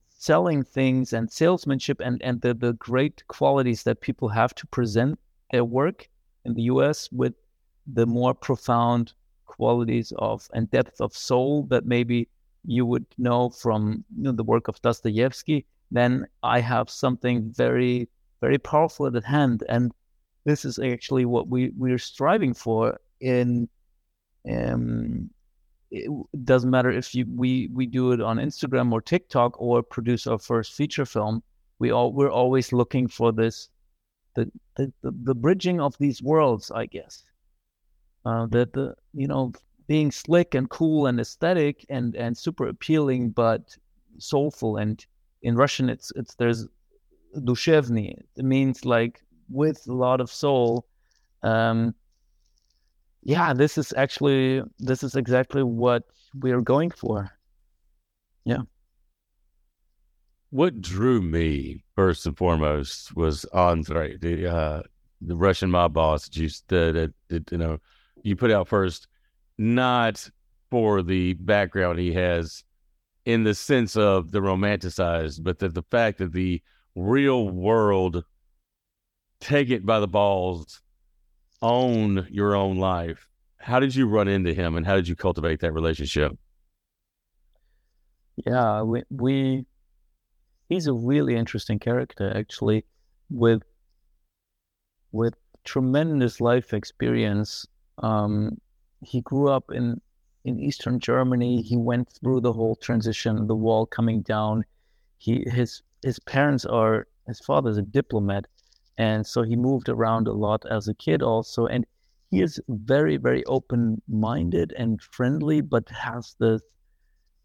selling 0.10 0.64
things 0.64 1.14
and 1.14 1.32
salesmanship 1.32 2.02
and 2.02 2.22
and 2.22 2.42
the 2.42 2.54
the 2.54 2.74
great 2.74 3.24
qualities 3.28 3.84
that 3.84 4.02
people 4.02 4.30
have 4.30 4.56
to 4.56 4.68
present 4.68 5.20
their 5.52 5.66
work 5.66 6.10
in 6.46 6.54
the 6.54 6.64
U.S. 6.74 7.10
with 7.12 7.34
the 7.88 8.06
more 8.06 8.34
profound 8.34 9.14
qualities 9.46 10.12
of 10.18 10.50
and 10.54 10.70
depth 10.72 11.00
of 11.00 11.16
soul 11.16 11.64
that 11.70 11.86
maybe 11.86 12.28
you 12.66 12.86
would 12.86 13.06
know 13.18 13.50
from 13.50 14.04
you 14.18 14.24
know, 14.24 14.32
the 14.32 14.44
work 14.44 14.68
of 14.68 14.82
Dostoevsky, 14.82 15.66
then 15.92 16.28
I 16.44 16.60
have 16.60 16.90
something 16.90 17.52
very, 17.52 18.10
very 18.42 18.58
powerful 18.58 19.06
at 19.06 19.24
hand. 19.24 19.64
And 19.70 19.92
this 20.46 20.64
is 20.64 20.80
actually 20.80 21.26
what 21.26 21.48
we, 21.48 21.72
we're 21.76 21.98
striving 21.98 22.54
for 22.54 23.00
in 23.20 23.68
um 24.50 25.30
it 25.92 26.10
doesn't 26.44 26.70
matter 26.70 26.92
if 26.92 27.16
you 27.16 27.26
we 27.36 27.70
we 27.74 27.86
do 27.86 28.12
it 28.12 28.22
on 28.22 28.38
Instagram 28.38 28.92
or 28.92 29.02
TikTok 29.02 29.60
or 29.62 29.82
produce 29.82 30.28
our 30.28 30.40
first 30.40 30.74
feature 30.74 31.06
film. 31.06 31.42
We 31.80 31.92
all 31.92 32.12
we're 32.12 32.32
always 32.32 32.74
looking 32.74 33.08
for 33.08 33.32
this 33.32 33.70
the 34.36 34.52
the, 34.76 34.92
the, 35.02 35.12
the 35.24 35.36
bridging 35.36 35.80
of 35.80 35.98
these 35.98 36.22
worlds, 36.22 36.72
I 36.72 36.88
guess. 36.88 37.24
Uh, 38.26 38.48
that 38.48 38.74
the 38.74 38.96
you 39.14 39.28
know 39.28 39.54
being 39.88 40.12
slick 40.12 40.56
and 40.56 40.70
cool 40.70 41.06
and 41.06 41.20
aesthetic 41.20 41.86
and 41.90 42.16
and 42.16 42.38
super 42.38 42.68
appealing 42.68 43.30
but 43.30 43.78
soulful 44.18 44.78
and 44.78 45.06
in 45.44 45.56
russian 45.56 45.90
it's 45.90 46.12
it's 46.16 46.34
there's 46.36 46.68
dushevny 47.40 48.18
it 48.36 48.46
means 48.46 48.86
like 48.86 49.22
with 49.50 49.88
a 49.88 49.94
lot 49.94 50.22
of 50.22 50.32
soul 50.32 50.86
um 51.44 51.94
yeah 53.24 53.54
this 53.54 53.78
is 53.78 53.94
actually 53.98 54.62
this 54.80 55.04
is 55.04 55.16
exactly 55.16 55.64
what 55.64 56.04
we're 56.36 56.62
going 56.62 56.92
for 56.92 57.32
Yeah. 58.46 58.62
What 60.52 60.82
drew 60.82 61.22
me 61.22 61.84
first 61.96 62.26
and 62.26 62.38
foremost 62.38 63.16
was 63.16 63.46
Andre, 63.46 64.18
the 64.18 64.48
uh, 64.48 64.84
the 65.22 65.36
Russian 65.36 65.72
mob 65.72 65.94
boss 65.94 66.26
that 66.26 66.38
you 66.38 66.50
that, 66.70 67.14
that 67.30 67.52
you 67.52 67.58
know 67.58 67.80
you 68.24 68.36
put 68.36 68.52
out 68.52 68.68
first, 68.68 69.08
not 69.58 70.30
for 70.72 71.02
the 71.02 71.34
background 71.34 72.00
he 72.00 72.14
has 72.14 72.64
in 73.26 73.44
the 73.44 73.56
sense 73.56 73.98
of 73.98 74.32
the 74.32 74.40
romanticized, 74.40 75.44
but 75.44 75.60
that 75.60 75.74
the 75.74 75.84
fact 75.84 76.20
that 76.20 76.34
the 76.34 76.62
real 76.96 77.50
world 77.50 78.24
take 79.46 79.70
it 79.70 79.86
by 79.86 80.00
the 80.00 80.08
balls, 80.08 80.82
own 81.62 82.28
your 82.30 82.56
own 82.56 82.78
life. 82.78 83.28
How 83.58 83.80
did 83.80 83.96
you 83.96 84.08
run 84.08 84.28
into 84.28 84.54
him, 84.54 84.76
and 84.76 84.86
how 84.86 84.96
did 84.96 85.08
you 85.08 85.16
cultivate 85.16 85.60
that 85.62 85.74
relationship? 85.74 86.38
yeah 88.46 88.82
we 88.82 89.04
we 89.10 89.66
he's 90.70 90.88
a 90.88 90.94
really 90.94 91.36
interesting 91.36 91.80
character 91.80 92.34
actually 92.36 92.84
with 93.30 93.64
with 95.12 95.36
tremendous 95.64 96.42
life 96.42 96.74
experience 96.74 97.66
um 98.00 98.60
he 99.02 99.22
grew 99.22 99.50
up 99.50 99.72
in 99.72 100.00
in 100.44 100.60
eastern 100.60 101.00
germany 101.00 101.62
he 101.62 101.78
went 101.78 102.10
through 102.10 102.42
the 102.42 102.52
whole 102.54 102.76
transition 102.76 103.48
the 103.48 103.56
wall 103.56 103.86
coming 103.86 104.22
down 104.22 104.64
he 105.18 105.44
his 105.50 105.82
his 106.04 106.20
parents 106.20 106.66
are 106.66 107.08
his 107.28 107.40
father's 107.40 107.78
a 107.78 107.82
diplomat 107.82 108.46
and 108.98 109.26
so 109.26 109.44
he 109.44 109.56
moved 109.56 109.90
around 109.90 110.28
a 110.28 110.34
lot 110.34 110.66
as 110.70 110.88
a 110.88 110.94
kid 110.94 111.22
also 111.22 111.66
and 111.68 111.86
he 112.32 112.42
is 112.42 112.60
very 112.70 113.18
very 113.18 113.44
open 113.46 114.02
minded 114.08 114.74
and 114.78 115.02
friendly 115.02 115.62
but 115.62 115.88
has 115.90 116.36
this 116.40 116.62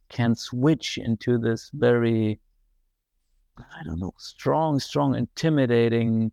can 0.08 0.34
switch 0.34 0.98
into 0.98 1.38
this 1.38 1.70
very 1.74 2.40
I 3.58 3.82
don't 3.84 3.98
know, 3.98 4.14
strong, 4.18 4.78
strong, 4.80 5.14
intimidating 5.14 6.32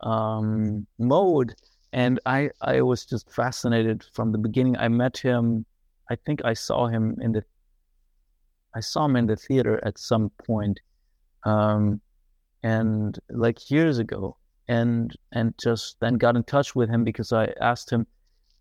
um, 0.00 0.86
mode. 0.98 1.54
And 1.92 2.20
I, 2.26 2.50
I 2.60 2.82
was 2.82 3.04
just 3.04 3.30
fascinated 3.32 4.04
from 4.12 4.32
the 4.32 4.38
beginning. 4.38 4.76
I 4.76 4.88
met 4.88 5.16
him. 5.16 5.64
I 6.10 6.16
think 6.16 6.44
I 6.44 6.54
saw 6.54 6.86
him 6.86 7.16
in 7.20 7.32
the, 7.32 7.44
I 8.74 8.80
saw 8.80 9.06
him 9.06 9.16
in 9.16 9.26
the 9.26 9.36
theater 9.36 9.80
at 9.84 9.98
some 9.98 10.30
point, 10.46 10.80
um, 11.44 12.00
and 12.72 13.18
like 13.44 13.58
years 13.76 13.96
ago, 14.06 14.22
and 14.80 15.16
and 15.38 15.54
just 15.66 15.84
then 16.00 16.14
got 16.24 16.36
in 16.38 16.44
touch 16.44 16.70
with 16.78 16.88
him 16.94 17.02
because 17.10 17.30
I 17.42 17.44
asked 17.70 17.90
him, 17.94 18.02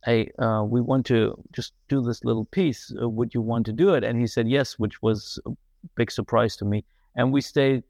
"Hey, 0.07 0.21
uh, 0.45 0.63
we 0.73 0.79
want 0.89 1.05
to 1.07 1.19
just 1.57 1.71
do 1.93 2.01
this 2.07 2.19
little 2.29 2.45
piece. 2.57 2.81
Uh, 3.01 3.09
would 3.17 3.31
you 3.35 3.43
want 3.51 3.65
to 3.65 3.73
do 3.83 3.87
it?" 3.97 4.03
And 4.07 4.15
he 4.23 4.27
said 4.27 4.47
yes, 4.57 4.79
which 4.83 4.97
was 5.07 5.19
a 5.45 5.51
big 5.95 6.11
surprise 6.11 6.55
to 6.57 6.65
me 6.65 6.79
and 7.17 7.33
we 7.33 7.41
stayed 7.41 7.83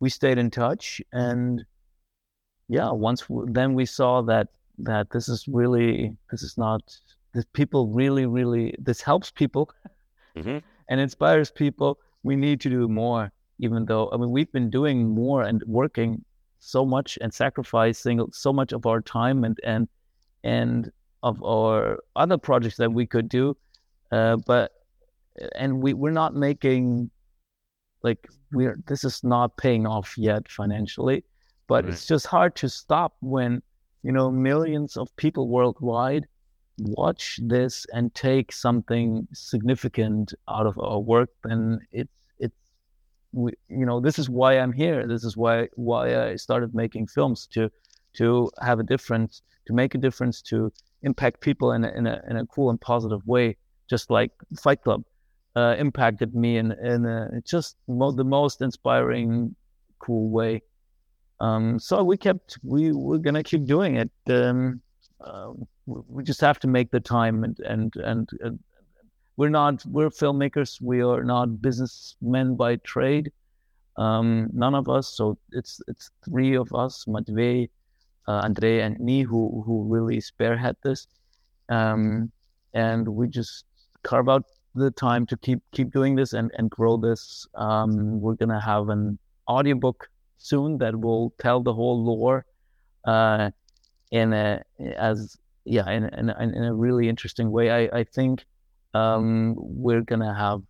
we 0.00 0.08
stayed 0.08 0.38
in 0.38 0.50
touch 0.50 1.02
and 1.12 1.64
yeah 2.68 2.90
once 2.90 3.22
w- 3.28 3.46
then 3.52 3.74
we 3.74 3.86
saw 3.86 4.22
that 4.22 4.48
that 4.78 5.10
this 5.10 5.28
is 5.28 5.46
really 5.48 6.16
this 6.30 6.42
is 6.42 6.56
not 6.56 6.80
this 7.34 7.44
people 7.52 7.82
really 7.88 8.26
really 8.26 8.74
this 8.78 9.00
helps 9.02 9.30
people 9.30 9.64
Mhm. 10.36 10.62
and 10.88 11.00
inspires 11.00 11.50
people. 11.50 11.98
We 12.22 12.36
need 12.36 12.60
to 12.60 12.68
do 12.70 12.88
more, 12.88 13.32
even 13.60 13.86
though 13.86 14.10
I 14.12 14.16
mean 14.16 14.30
we've 14.30 14.52
been 14.52 14.70
doing 14.70 15.08
more 15.08 15.42
and 15.42 15.62
working 15.66 16.24
so 16.58 16.84
much 16.84 17.18
and 17.20 17.32
sacrificing 17.32 18.20
so 18.32 18.52
much 18.52 18.72
of 18.72 18.86
our 18.86 19.00
time 19.00 19.44
and 19.44 19.58
and 19.64 19.88
and 20.44 20.90
of 21.22 21.42
our 21.44 21.98
other 22.16 22.38
projects 22.38 22.76
that 22.78 22.92
we 22.92 23.06
could 23.06 23.28
do, 23.28 23.56
uh, 24.12 24.36
but 24.46 24.72
and 25.56 25.82
we 25.82 25.92
we're 25.94 26.10
not 26.10 26.34
making 26.34 27.10
like 28.02 28.28
we're 28.52 28.78
this 28.86 29.04
is 29.04 29.22
not 29.22 29.56
paying 29.56 29.86
off 29.86 30.16
yet 30.18 30.48
financially, 30.48 31.24
but 31.68 31.84
Right. 31.84 31.92
it's 31.92 32.06
just 32.06 32.26
hard 32.26 32.56
to 32.56 32.68
stop 32.68 33.14
when 33.20 33.62
you 34.02 34.12
know 34.12 34.30
millions 34.30 34.96
of 34.96 35.14
people 35.16 35.48
worldwide 35.48 36.26
watch 36.78 37.38
this 37.42 37.86
and 37.92 38.14
take 38.14 38.52
something 38.52 39.28
significant 39.34 40.32
out 40.48 40.66
of 40.66 40.78
our 40.78 40.98
work 40.98 41.28
then 41.44 41.78
it's 41.92 42.10
it's 42.18 42.19
we, 43.32 43.52
you 43.68 43.86
know 43.86 44.00
this 44.00 44.18
is 44.18 44.28
why 44.28 44.58
i'm 44.58 44.72
here. 44.72 45.06
This 45.06 45.24
is 45.24 45.36
why 45.36 45.68
why 45.74 46.30
i 46.30 46.36
started 46.36 46.74
making 46.74 47.06
films 47.06 47.46
to 47.54 47.70
to 48.14 48.50
have 48.60 48.80
a 48.80 48.82
difference 48.82 49.42
to 49.66 49.72
make 49.72 49.94
a 49.94 49.98
difference 49.98 50.42
to 50.42 50.72
impact 51.02 51.40
people 51.40 51.72
in 51.72 51.84
a, 51.84 51.90
in 51.92 52.06
a, 52.06 52.20
in 52.28 52.36
a 52.36 52.46
cool 52.46 52.70
and 52.70 52.80
positive 52.80 53.24
way 53.26 53.56
just 53.88 54.10
like 54.10 54.32
fight 54.58 54.82
club 54.82 55.04
uh, 55.56 55.74
impacted 55.78 56.34
me 56.34 56.56
in 56.58 56.72
in 56.72 57.04
a, 57.06 57.40
just 57.44 57.76
mo- 57.88 58.12
the 58.12 58.24
most 58.24 58.60
inspiring 58.62 59.54
cool 59.98 60.30
way. 60.30 60.62
Um, 61.40 61.78
so 61.78 62.02
we 62.04 62.16
kept 62.16 62.58
we 62.62 62.92
we're 62.92 63.18
gonna 63.18 63.42
keep 63.42 63.64
doing 63.66 63.96
it. 63.96 64.10
Um, 64.28 64.80
uh, 65.20 65.52
we 65.86 66.22
just 66.22 66.40
have 66.40 66.58
to 66.60 66.68
make 66.68 66.90
the 66.90 67.00
time 67.00 67.44
and 67.44 67.58
and 67.60 67.92
and, 67.96 68.28
and 68.40 68.58
we're 69.40 69.48
not 69.48 69.82
we're 69.86 70.10
filmmakers 70.10 70.82
we 70.82 71.00
are 71.02 71.24
not 71.24 71.62
businessmen 71.62 72.56
by 72.56 72.76
trade. 72.92 73.32
Um, 73.96 74.50
none 74.52 74.74
of 74.74 74.90
us 74.90 75.08
so 75.08 75.38
it's 75.50 75.80
it's 75.88 76.10
three 76.22 76.54
of 76.56 76.74
us 76.74 77.06
Matvey, 77.08 77.70
uh, 78.28 78.40
Andre 78.44 78.80
and 78.80 79.00
me 79.00 79.22
who 79.22 79.62
who 79.64 79.84
really 79.94 80.20
spearhead 80.20 80.76
this. 80.82 81.06
Um, 81.70 82.30
and 82.74 83.08
we 83.08 83.28
just 83.28 83.64
carve 84.02 84.28
out 84.28 84.44
the 84.74 84.90
time 84.90 85.24
to 85.28 85.38
keep 85.38 85.60
keep 85.72 85.90
doing 85.90 86.16
this 86.16 86.34
and 86.34 86.50
and 86.58 86.70
grow 86.70 86.98
this. 86.98 87.46
Um, 87.54 88.20
we're 88.20 88.38
gonna 88.42 88.60
have 88.60 88.90
an 88.90 89.18
audiobook 89.48 90.10
soon 90.36 90.76
that 90.82 90.94
will 91.00 91.32
tell 91.40 91.62
the 91.62 91.72
whole 91.72 92.04
lore 92.04 92.44
uh, 93.06 93.50
in 94.10 94.34
a 94.34 94.62
as 94.98 95.38
yeah 95.64 95.90
in, 95.90 96.04
in 96.20 96.28
in 96.28 96.64
a 96.64 96.74
really 96.74 97.08
interesting 97.08 97.50
way. 97.50 97.70
I, 97.70 98.00
I 98.00 98.04
think 98.04 98.44
um, 98.94 99.54
we're 99.56 100.02
gonna 100.02 100.34
have 100.34 100.62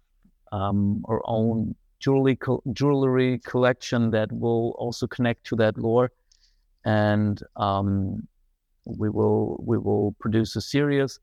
um, 0.53 1.05
our 1.09 1.23
own 1.25 1.75
jewelry 2.01 2.37
co- 2.37 2.63
jewelry 2.73 3.39
collection 3.45 4.11
that 4.11 4.33
will 4.33 4.75
also 4.79 5.07
connect 5.07 5.45
to 5.45 5.57
that 5.57 5.79
lore, 5.79 6.11
and 6.85 7.43
um, 7.57 8.27
we 8.85 9.09
will 9.09 9.63
we 9.65 9.79
will 9.79 10.15
produce 10.21 10.57
a 10.57 10.61
series. 10.61 11.19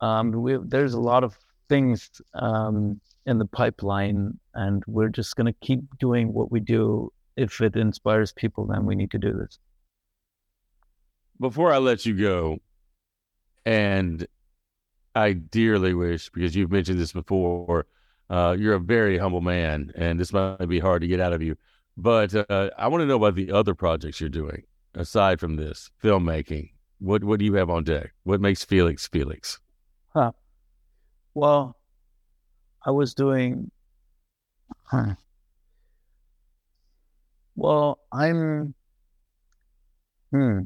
Um, 0.00 0.32
we, 0.32 0.58
there's 0.62 0.94
a 0.94 1.00
lot 1.00 1.24
of 1.24 1.38
things 1.68 2.10
um, 2.34 3.00
in 3.26 3.38
the 3.38 3.46
pipeline, 3.46 4.38
and 4.54 4.82
we're 4.86 5.08
just 5.08 5.36
gonna 5.36 5.52
keep 5.60 5.80
doing 5.98 6.32
what 6.32 6.50
we 6.50 6.60
do. 6.60 7.12
If 7.36 7.60
it 7.60 7.74
inspires 7.74 8.32
people, 8.32 8.66
then 8.66 8.84
we 8.84 8.94
need 8.94 9.10
to 9.10 9.18
do 9.18 9.32
this. 9.32 9.58
Before 11.40 11.72
I 11.72 11.78
let 11.78 12.06
you 12.06 12.16
go, 12.16 12.58
and 13.66 14.26
I 15.14 15.32
dearly 15.32 15.94
wish, 15.94 16.30
because 16.30 16.56
you've 16.56 16.72
mentioned 16.72 16.98
this 16.98 17.12
before, 17.12 17.86
uh, 18.30 18.56
you're 18.58 18.74
a 18.74 18.80
very 18.80 19.18
humble 19.18 19.40
man, 19.40 19.92
and 19.94 20.18
this 20.18 20.32
might 20.32 20.68
be 20.68 20.80
hard 20.80 21.02
to 21.02 21.08
get 21.08 21.20
out 21.20 21.32
of 21.32 21.42
you. 21.42 21.56
But 21.96 22.34
uh, 22.34 22.70
I 22.76 22.88
want 22.88 23.02
to 23.02 23.06
know 23.06 23.16
about 23.16 23.36
the 23.36 23.52
other 23.52 23.74
projects 23.74 24.20
you're 24.20 24.28
doing 24.28 24.64
aside 24.94 25.40
from 25.40 25.56
this 25.56 25.90
filmmaking. 26.02 26.70
What 26.98 27.22
what 27.22 27.38
do 27.38 27.44
you 27.44 27.54
have 27.54 27.70
on 27.70 27.84
deck? 27.84 28.12
What 28.24 28.40
makes 28.40 28.64
Felix 28.64 29.06
Felix? 29.06 29.58
Huh. 30.14 30.32
Well, 31.34 31.76
I 32.84 32.90
was 32.90 33.14
doing. 33.14 33.70
Huh. 34.84 35.14
Well, 37.56 37.98
I'm. 38.12 38.74
Hmm. 40.32 40.60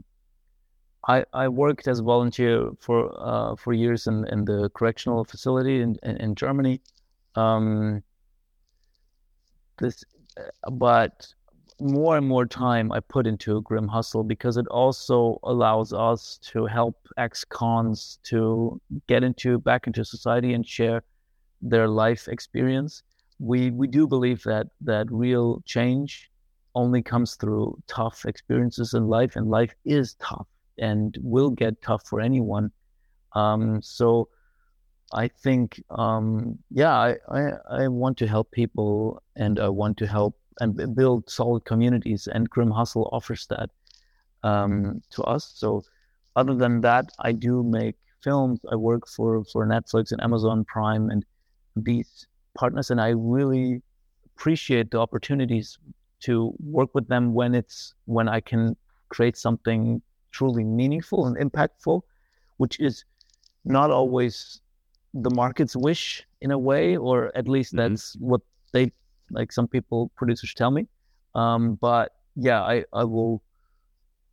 I 1.09 1.25
I 1.33 1.49
worked 1.49 1.89
as 1.89 2.01
a 2.01 2.03
volunteer 2.03 2.71
for 2.79 2.99
uh 3.19 3.57
for 3.57 3.73
years 3.73 4.07
in 4.07 4.27
in 4.29 4.45
the 4.45 4.71
correctional 4.71 5.25
facility 5.25 5.81
in 5.81 5.97
in, 6.03 6.17
in 6.19 6.35
Germany. 6.35 6.81
Um. 7.35 8.03
This, 9.81 10.05
uh, 10.37 10.71
but 10.71 11.33
more 11.81 12.17
and 12.17 12.27
more 12.27 12.47
time 12.47 12.91
I 12.91 13.01
put 13.01 13.27
into 13.29 13.63
Grim 13.63 13.87
Hustle 13.87 14.25
because 14.25 14.57
it 14.57 14.67
also 14.67 15.39
allows 15.45 15.93
us 15.93 16.39
to 16.51 16.67
help 16.67 16.97
ex-cons 17.17 18.19
to 18.25 18.81
get 19.07 19.23
into 19.23 19.59
back 19.59 19.87
into 19.87 20.05
society 20.05 20.53
and 20.55 20.67
share 20.67 21.05
their 21.63 21.89
life 21.89 22.27
experience. 22.29 23.03
We 23.39 23.71
we 23.71 23.87
do 23.87 24.09
believe 24.09 24.43
that 24.43 24.67
that 24.81 25.07
real 25.13 25.63
change 25.65 26.31
only 26.75 27.03
comes 27.03 27.37
through 27.37 27.79
tough 27.87 28.27
experiences 28.27 28.95
in 28.95 29.07
life, 29.07 29.37
and 29.37 29.49
life 29.49 29.75
is 29.85 30.15
tough 30.15 30.49
and 30.79 31.17
will 31.21 31.51
get 31.51 31.83
tough 31.83 32.07
for 32.07 32.21
anyone. 32.21 32.71
Um, 33.35 33.83
so 33.83 34.29
I 35.13 35.29
think, 35.29 35.83
um, 35.91 36.59
yeah, 36.71 36.95
I, 36.95 37.17
I 37.31 37.53
I 37.71 37.89
want 37.89 38.19
to 38.19 38.27
help 38.27 38.51
people, 38.51 39.23
and 39.37 39.59
I 39.59 39.69
want 39.69 39.97
to 39.99 40.07
help 40.07 40.37
and 40.61 40.95
build 40.95 41.31
solid 41.31 41.65
communities, 41.65 42.27
and 42.27 42.49
Grim 42.51 42.71
Hustle 42.71 43.09
offers 43.13 43.47
that 43.47 43.71
um, 44.43 45.03
to 45.11 45.23
us. 45.23 45.53
So 45.55 45.83
other 46.37 46.55
than 46.55 46.81
that, 46.83 47.11
I 47.21 47.33
do 47.33 47.63
make 47.63 47.97
films. 48.23 48.61
I 48.71 48.77
work 48.77 49.09
for 49.09 49.45
for 49.45 49.67
Netflix 49.67 50.13
and 50.13 50.23
Amazon 50.23 50.65
Prime 50.65 51.11
and 51.11 51.25
these 51.77 52.27
partners, 52.55 52.91
and 52.91 53.01
I 53.01 53.11
really 53.11 53.83
appreciate 54.35 54.91
the 54.91 54.99
opportunities 54.99 55.79
to 56.21 56.53
work 56.59 56.95
with 56.95 57.09
them 57.09 57.33
when 57.33 57.55
it's 57.55 57.95
when 58.07 58.29
I 58.29 58.41
can 58.41 58.77
create 59.09 59.37
something 59.37 60.03
truly 60.39 60.65
meaningful 60.65 61.27
and 61.27 61.37
impactful, 61.47 61.99
which 62.63 62.77
is 62.89 63.05
not 63.65 63.91
always 63.91 64.61
the 65.15 65.31
market's 65.31 65.77
wish 65.77 66.27
in 66.41 66.51
a 66.53 66.59
way, 66.71 66.97
or 66.97 67.19
at 67.41 67.47
least 67.49 67.73
Mhm. 67.73 67.79
that's 67.81 68.07
what 68.31 68.43
they 68.75 68.85
like. 69.39 69.53
Some 69.53 69.69
people 69.69 70.01
producers 70.21 70.55
tell 70.55 70.71
me, 70.79 70.83
um, 71.35 71.63
but 71.89 72.07
yeah, 72.37 72.61
I 72.75 72.77
I 72.93 73.05
will. 73.05 73.43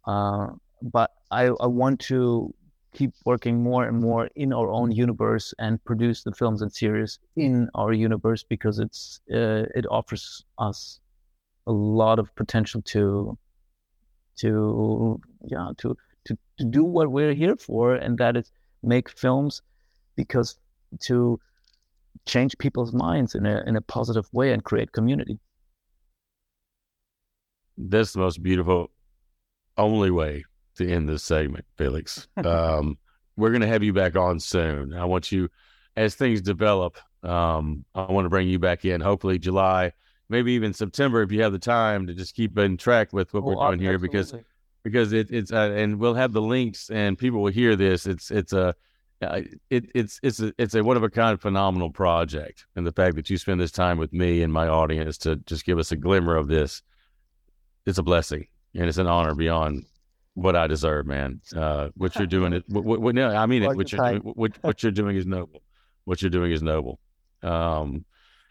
Uh, 0.06 0.48
but 0.82 1.12
I 1.32 1.44
I 1.60 1.68
want 1.68 2.00
to 2.12 2.54
keep 2.94 3.12
working 3.26 3.62
more 3.64 3.84
and 3.90 4.00
more 4.00 4.30
in 4.36 4.54
our 4.54 4.70
own 4.70 4.92
universe 4.92 5.54
and 5.60 5.84
produce 5.84 6.24
the 6.24 6.32
films 6.32 6.62
and 6.62 6.72
series 6.72 7.20
in 7.36 7.70
our 7.76 7.92
universe 7.92 8.44
because 8.44 8.80
it's 8.80 9.20
uh, 9.34 9.64
it 9.80 9.86
offers 9.90 10.46
us 10.60 11.00
a 11.68 11.72
lot 11.72 12.20
of 12.20 12.34
potential 12.36 12.82
to 12.84 13.38
to 14.38 15.20
yeah 15.44 15.72
to 15.78 15.96
to 16.26 16.38
to 16.58 16.66
do 16.66 16.84
what 16.84 17.12
we're 17.12 17.34
here 17.34 17.56
for 17.56 17.96
and 17.96 18.18
that 18.18 18.36
is 18.38 18.52
make 18.84 19.10
films 19.10 19.62
because 20.16 20.58
to 21.00 21.40
change 22.26 22.58
people's 22.58 22.94
minds 22.94 23.36
in 23.36 23.46
a 23.46 23.64
in 23.68 23.76
a 23.76 23.82
positive 23.82 24.28
way 24.34 24.52
and 24.52 24.64
create 24.64 24.92
community 24.92 25.40
That's 27.78 28.14
the 28.14 28.20
most 28.20 28.42
beautiful, 28.42 28.90
only 29.78 30.12
way 30.12 30.46
to 30.78 30.90
end 30.90 31.10
this 31.10 31.24
segment, 31.24 31.66
Felix. 31.78 32.28
Um, 32.38 32.98
we're 33.38 33.50
going 33.50 33.62
to 33.62 33.68
have 33.68 33.84
you 33.84 33.92
back 33.92 34.16
on 34.16 34.40
soon. 34.40 34.94
I 34.94 35.04
want 35.04 35.30
you, 35.30 35.50
as 35.98 36.16
things 36.16 36.42
develop, 36.42 36.98
um, 37.22 37.84
I 37.94 38.10
want 38.10 38.26
to 38.26 38.30
bring 38.30 38.48
you 38.48 38.60
back 38.60 38.86
in. 38.86 39.02
Hopefully, 39.02 39.40
July, 39.40 39.92
maybe 40.30 40.52
even 40.54 40.74
September, 40.74 41.22
if 41.22 41.32
you 41.32 41.42
have 41.42 41.52
the 41.52 41.60
time 41.60 42.08
to 42.08 42.14
just 42.14 42.36
keep 42.36 42.58
in 42.58 42.78
track 42.78 43.14
with 43.14 43.34
what 43.34 43.44
we're 43.44 43.56
Oh, 43.58 43.68
doing 43.68 43.80
here, 43.80 43.98
because 44.00 44.28
absolutely. 44.28 44.48
because 44.84 45.14
it, 45.14 45.32
it's 45.32 45.52
uh, 45.52 45.72
and 45.76 46.00
we'll 46.00 46.14
have 46.16 46.34
the 46.34 46.42
links 46.42 46.90
and 46.90 47.18
people 47.18 47.42
will 47.42 47.52
hear 47.52 47.76
this. 47.76 48.06
It's 48.06 48.32
it's 48.32 48.54
a 48.54 48.76
uh, 49.22 49.42
it, 49.70 49.86
it's 49.96 50.20
it's 50.24 50.40
a 50.42 50.54
it's 50.58 50.76
a 50.76 50.84
one 50.84 50.98
of 50.98 51.04
a 51.04 51.10
kind 51.10 51.40
phenomenal 51.40 51.90
project, 51.90 52.66
and 52.76 52.86
the 52.86 52.92
fact 52.92 53.16
that 53.16 53.30
you 53.30 53.38
spend 53.38 53.60
this 53.62 53.72
time 53.72 53.98
with 53.98 54.12
me 54.14 54.42
and 54.42 54.52
my 54.52 54.68
audience 54.68 55.18
to 55.20 55.38
just 55.46 55.66
give 55.66 55.80
us 55.80 55.92
a 55.92 55.96
glimmer 55.96 56.36
of 56.36 56.48
this, 56.48 56.82
it's 57.86 57.98
a 57.98 58.04
blessing 58.04 58.48
and 58.74 58.86
it's 58.90 58.98
an 58.98 59.08
honor 59.08 59.34
beyond 59.34 59.86
what 60.34 60.54
I 60.56 60.68
deserve, 60.68 61.08
man. 61.08 61.40
Uh, 61.56 61.90
what 61.96 62.14
you're 62.18 62.28
doing, 62.28 62.52
it. 62.52 62.66
What, 62.68 62.84
what, 62.84 63.00
what- 63.00 63.16
no, 63.16 63.30
I 63.30 63.46
mean 63.46 63.64
it. 63.64 63.68
What 63.74 63.90
you're 63.92 64.06
doing, 64.10 64.22
what 64.22 64.52
what 64.62 64.84
you're 64.84 64.92
doing 64.92 65.16
is 65.16 65.26
noble. 65.26 65.62
What 66.04 66.22
you're 66.22 66.30
doing 66.30 66.52
is 66.52 66.62
noble. 66.62 67.00
Um, 67.42 68.04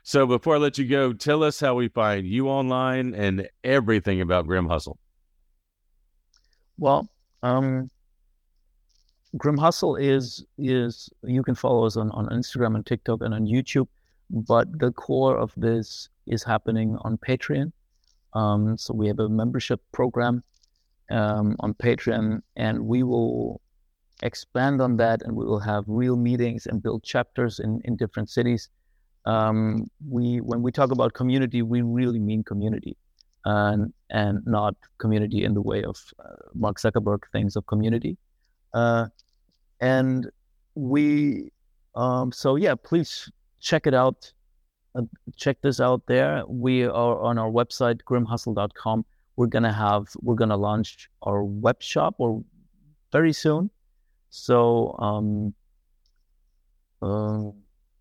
so 0.04 0.26
before 0.26 0.56
I 0.56 0.58
let 0.58 0.76
you 0.76 0.86
go, 0.86 1.14
tell 1.14 1.42
us 1.42 1.58
how 1.58 1.74
we 1.74 1.88
find 1.88 2.26
you 2.26 2.48
online 2.48 3.14
and 3.14 3.48
everything 3.64 4.20
about 4.20 4.46
Grim 4.46 4.68
Hustle. 4.68 4.98
Well, 6.76 7.08
um, 7.42 7.90
Grim 9.38 9.56
Hustle 9.56 9.96
is 9.96 10.44
is 10.58 11.08
you 11.22 11.42
can 11.42 11.54
follow 11.54 11.86
us 11.86 11.96
on, 11.96 12.10
on 12.10 12.28
Instagram 12.28 12.74
and 12.74 12.84
TikTok 12.84 13.22
and 13.22 13.32
on 13.32 13.46
YouTube, 13.46 13.88
but 14.28 14.78
the 14.78 14.92
core 14.92 15.38
of 15.38 15.54
this 15.56 16.10
is 16.26 16.44
happening 16.44 16.98
on 17.00 17.16
Patreon. 17.16 17.72
Um, 18.34 18.76
so 18.76 18.92
we 18.92 19.08
have 19.08 19.20
a 19.20 19.28
membership 19.30 19.80
program 19.92 20.44
um, 21.10 21.56
on 21.60 21.72
Patreon, 21.72 22.42
and 22.56 22.86
we 22.86 23.02
will 23.02 23.62
expand 24.22 24.82
on 24.82 24.98
that, 24.98 25.22
and 25.22 25.34
we 25.34 25.46
will 25.46 25.60
have 25.60 25.84
real 25.86 26.16
meetings 26.16 26.66
and 26.66 26.82
build 26.82 27.02
chapters 27.04 27.58
in 27.58 27.80
in 27.84 27.96
different 27.96 28.28
cities. 28.28 28.68
Um, 29.26 29.88
we 30.08 30.40
when 30.40 30.62
we 30.62 30.70
talk 30.70 30.90
about 30.90 31.14
community, 31.14 31.62
we 31.62 31.82
really 31.82 32.18
mean 32.18 32.44
community, 32.44 32.96
and 33.44 33.92
and 34.10 34.46
not 34.46 34.74
community 34.98 35.44
in 35.44 35.54
the 35.54 35.62
way 35.62 35.82
of 35.82 35.96
uh, 36.18 36.36
Mark 36.54 36.78
Zuckerberg 36.78 37.20
thinks 37.32 37.56
of 37.56 37.66
community. 37.66 38.16
Uh, 38.72 39.06
and 39.80 40.30
we, 40.74 41.50
um, 41.94 42.32
so 42.32 42.56
yeah, 42.56 42.74
please 42.74 43.30
check 43.60 43.86
it 43.86 43.94
out. 43.94 44.32
Uh, 44.94 45.02
check 45.36 45.60
this 45.62 45.80
out 45.80 46.02
there. 46.06 46.42
We 46.46 46.84
are 46.84 47.20
on 47.20 47.38
our 47.38 47.50
website, 47.50 48.00
grimhustle.com. 48.02 49.04
We're 49.36 49.46
gonna 49.46 49.72
have, 49.72 50.08
we're 50.22 50.36
gonna 50.36 50.56
launch 50.56 51.08
our 51.22 51.42
web 51.44 51.82
shop 51.82 52.16
or 52.18 52.42
very 53.12 53.32
soon. 53.32 53.70
So, 54.30 54.96
um, 54.98 55.54
uh, 57.02 57.50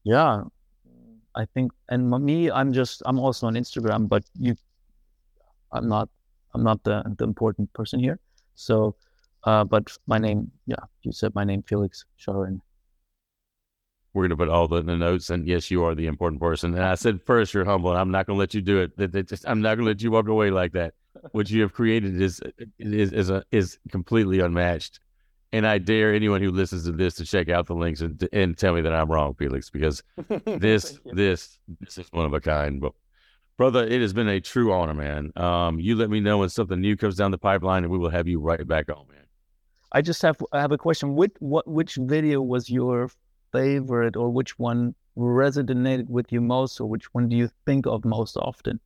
yeah, 0.03 0.43
I 1.35 1.45
think, 1.45 1.71
and 1.89 2.09
me, 2.09 2.51
I'm 2.51 2.73
just, 2.73 3.01
I'm 3.05 3.19
also 3.19 3.47
on 3.47 3.55
Instagram, 3.55 4.07
but 4.07 4.23
you, 4.37 4.55
I'm 5.71 5.87
not, 5.87 6.09
I'm 6.53 6.63
not 6.63 6.83
the, 6.83 7.03
the 7.17 7.23
important 7.23 7.71
person 7.73 7.99
here. 7.99 8.19
So, 8.55 8.95
uh, 9.45 9.63
but 9.63 9.91
my 10.07 10.19
name, 10.19 10.51
yeah, 10.67 10.75
you 11.01 11.11
said 11.11 11.33
my 11.35 11.43
name, 11.43 11.63
Felix 11.63 12.05
Charin. 12.17 12.61
We're 14.13 14.27
going 14.27 14.29
to 14.29 14.37
put 14.37 14.49
all 14.49 14.67
the, 14.67 14.83
the 14.83 14.95
notes, 14.95 15.31
and 15.31 15.47
yes, 15.47 15.71
you 15.71 15.83
are 15.83 15.95
the 15.95 16.05
important 16.05 16.39
person. 16.39 16.75
And 16.75 16.83
I 16.83 16.93
said 16.93 17.19
first, 17.19 17.53
you're 17.53 17.65
humble, 17.65 17.89
and 17.89 17.99
I'm 17.99 18.11
not 18.11 18.27
going 18.27 18.37
to 18.37 18.39
let 18.39 18.53
you 18.53 18.61
do 18.61 18.79
it. 18.81 18.95
That, 18.97 19.27
just, 19.27 19.43
I'm 19.47 19.59
not 19.59 19.75
going 19.75 19.85
to 19.85 19.91
let 19.91 20.03
you 20.03 20.11
walk 20.11 20.27
away 20.27 20.51
like 20.51 20.73
that. 20.73 20.93
What 21.31 21.49
you 21.49 21.61
have 21.61 21.73
created 21.73 22.21
is 22.21 22.39
is 22.77 23.11
is 23.11 23.29
a, 23.29 23.43
is 23.51 23.79
completely 23.91 24.39
unmatched. 24.39 24.99
And 25.53 25.67
I 25.67 25.77
dare 25.77 26.11
anyone 26.11 26.41
who 26.41 26.49
listens 26.49 26.85
to 26.85 26.91
this 26.91 27.13
to 27.15 27.25
check 27.25 27.47
out 27.47 27.67
the 27.67 27.75
links 27.75 28.01
and, 28.01 28.27
and 28.33 28.57
tell 28.57 28.73
me 28.73 28.81
that 28.81 28.93
I'm 28.93 29.09
wrong, 29.09 29.35
Felix, 29.35 29.69
because 29.69 30.01
this 30.45 30.99
this 31.05 31.59
this 31.79 31.99
is 31.99 32.07
one 32.11 32.25
of 32.25 32.33
a 32.33 32.41
kind. 32.41 32.81
But 32.81 32.93
brother, 33.55 33.85
it 33.85 34.01
has 34.01 34.13
been 34.13 34.27
a 34.27 34.41
true 34.41 34.73
honor, 34.73 34.95
man. 34.95 35.31
Um, 35.35 35.79
you 35.79 35.95
let 35.95 36.09
me 36.09 36.19
know 36.19 36.39
when 36.39 36.49
something 36.49 36.81
new 36.81 36.97
comes 36.97 37.17
down 37.17 37.29
the 37.29 37.37
pipeline, 37.37 37.83
and 37.83 37.91
we 37.91 37.99
will 37.99 38.09
have 38.09 38.27
you 38.27 38.39
right 38.39 38.67
back 38.67 38.89
on, 38.89 39.05
man. 39.07 39.27
I 39.91 40.01
just 40.01 40.23
have 40.23 40.41
I 40.51 40.59
have 40.59 40.71
a 40.71 40.77
question. 40.77 41.13
Which 41.13 41.33
what 41.37 41.67
which 41.67 41.97
video 42.01 42.41
was 42.41 42.67
your 42.67 43.11
favorite, 43.51 44.15
or 44.15 44.31
which 44.31 44.57
one 44.57 44.95
resonated 45.15 46.09
with 46.09 46.31
you 46.31 46.41
most, 46.41 46.81
or 46.81 46.89
which 46.89 47.13
one 47.13 47.29
do 47.29 47.35
you 47.35 47.47
think 47.67 47.85
of 47.85 48.03
most 48.03 48.37
often? 48.37 48.79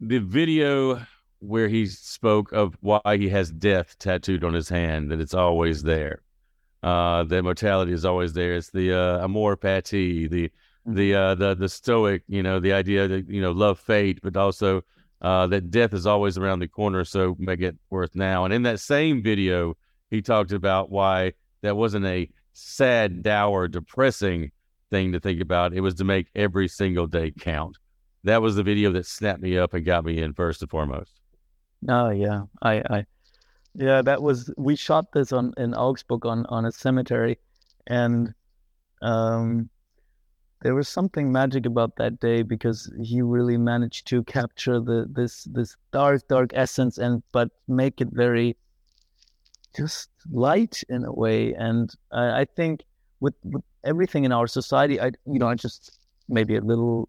The 0.00 0.18
video 0.18 1.00
where 1.40 1.68
he 1.68 1.86
spoke 1.86 2.52
of 2.52 2.76
why 2.80 3.00
he 3.18 3.28
has 3.28 3.50
death 3.50 3.98
tattooed 3.98 4.44
on 4.44 4.54
his 4.54 4.68
hand, 4.68 5.10
that 5.10 5.20
it's 5.20 5.34
always 5.34 5.82
there. 5.82 6.22
Uh, 6.82 7.24
that 7.24 7.42
mortality 7.42 7.92
is 7.92 8.04
always 8.04 8.32
there. 8.32 8.54
It's 8.54 8.70
the 8.70 8.92
uh, 8.92 9.24
amor 9.24 9.56
fati, 9.56 10.30
the 10.30 10.50
the 10.84 11.14
uh, 11.14 11.34
the 11.34 11.54
the 11.54 11.68
stoic, 11.68 12.22
you 12.28 12.42
know, 12.42 12.60
the 12.60 12.72
idea 12.72 13.08
that 13.08 13.28
you 13.28 13.40
know 13.40 13.52
love 13.52 13.78
fate, 13.78 14.20
but 14.22 14.36
also 14.36 14.82
uh, 15.20 15.46
that 15.48 15.70
death 15.70 15.92
is 15.92 16.06
always 16.06 16.38
around 16.38 16.60
the 16.60 16.68
corner, 16.68 17.04
so 17.04 17.36
make 17.38 17.60
it 17.60 17.76
worth 17.90 18.14
now. 18.14 18.44
And 18.44 18.54
in 18.54 18.62
that 18.62 18.80
same 18.80 19.22
video, 19.22 19.76
he 20.10 20.22
talked 20.22 20.52
about 20.52 20.90
why 20.90 21.32
that 21.62 21.76
wasn't 21.76 22.06
a 22.06 22.28
sad, 22.52 23.22
dour, 23.22 23.68
depressing 23.68 24.52
thing 24.90 25.12
to 25.12 25.20
think 25.20 25.40
about. 25.40 25.74
It 25.74 25.80
was 25.80 25.94
to 25.96 26.04
make 26.04 26.28
every 26.34 26.68
single 26.68 27.06
day 27.06 27.32
count. 27.32 27.76
That 28.24 28.42
was 28.42 28.56
the 28.56 28.62
video 28.62 28.92
that 28.92 29.06
snapped 29.06 29.40
me 29.40 29.58
up 29.58 29.74
and 29.74 29.84
got 29.84 30.04
me 30.04 30.20
in 30.20 30.32
first 30.32 30.62
and 30.62 30.70
foremost. 30.70 31.20
Oh 31.88 32.10
yeah, 32.10 32.42
I, 32.62 32.82
I, 32.90 33.06
yeah, 33.74 34.02
that 34.02 34.22
was 34.22 34.52
we 34.56 34.76
shot 34.76 35.12
this 35.12 35.32
on 35.32 35.52
in 35.56 35.74
Augsburg 35.74 36.26
on 36.26 36.46
on 36.46 36.64
a 36.64 36.72
cemetery, 36.72 37.38
and 37.86 38.34
um, 39.02 39.68
there 40.62 40.74
was 40.74 40.88
something 40.88 41.30
magic 41.30 41.66
about 41.66 41.96
that 41.96 42.18
day 42.20 42.42
because 42.42 42.92
he 43.02 43.22
really 43.22 43.56
managed 43.56 44.06
to 44.08 44.22
capture 44.24 44.80
the 44.80 45.06
this 45.10 45.44
this 45.44 45.76
dark 45.92 46.26
dark 46.28 46.50
essence 46.54 46.98
and 46.98 47.22
but 47.32 47.50
make 47.68 48.00
it 48.00 48.08
very 48.12 48.56
just 49.76 50.08
light 50.30 50.82
in 50.88 51.04
a 51.04 51.12
way. 51.12 51.52
And 51.54 51.90
I, 52.10 52.40
I 52.40 52.44
think 52.44 52.84
with, 53.20 53.34
with 53.44 53.62
everything 53.84 54.24
in 54.24 54.32
our 54.32 54.46
society, 54.46 55.00
I 55.00 55.12
you 55.26 55.38
know 55.38 55.48
I 55.48 55.54
just 55.54 55.98
maybe 56.28 56.56
a 56.56 56.60
little 56.60 57.08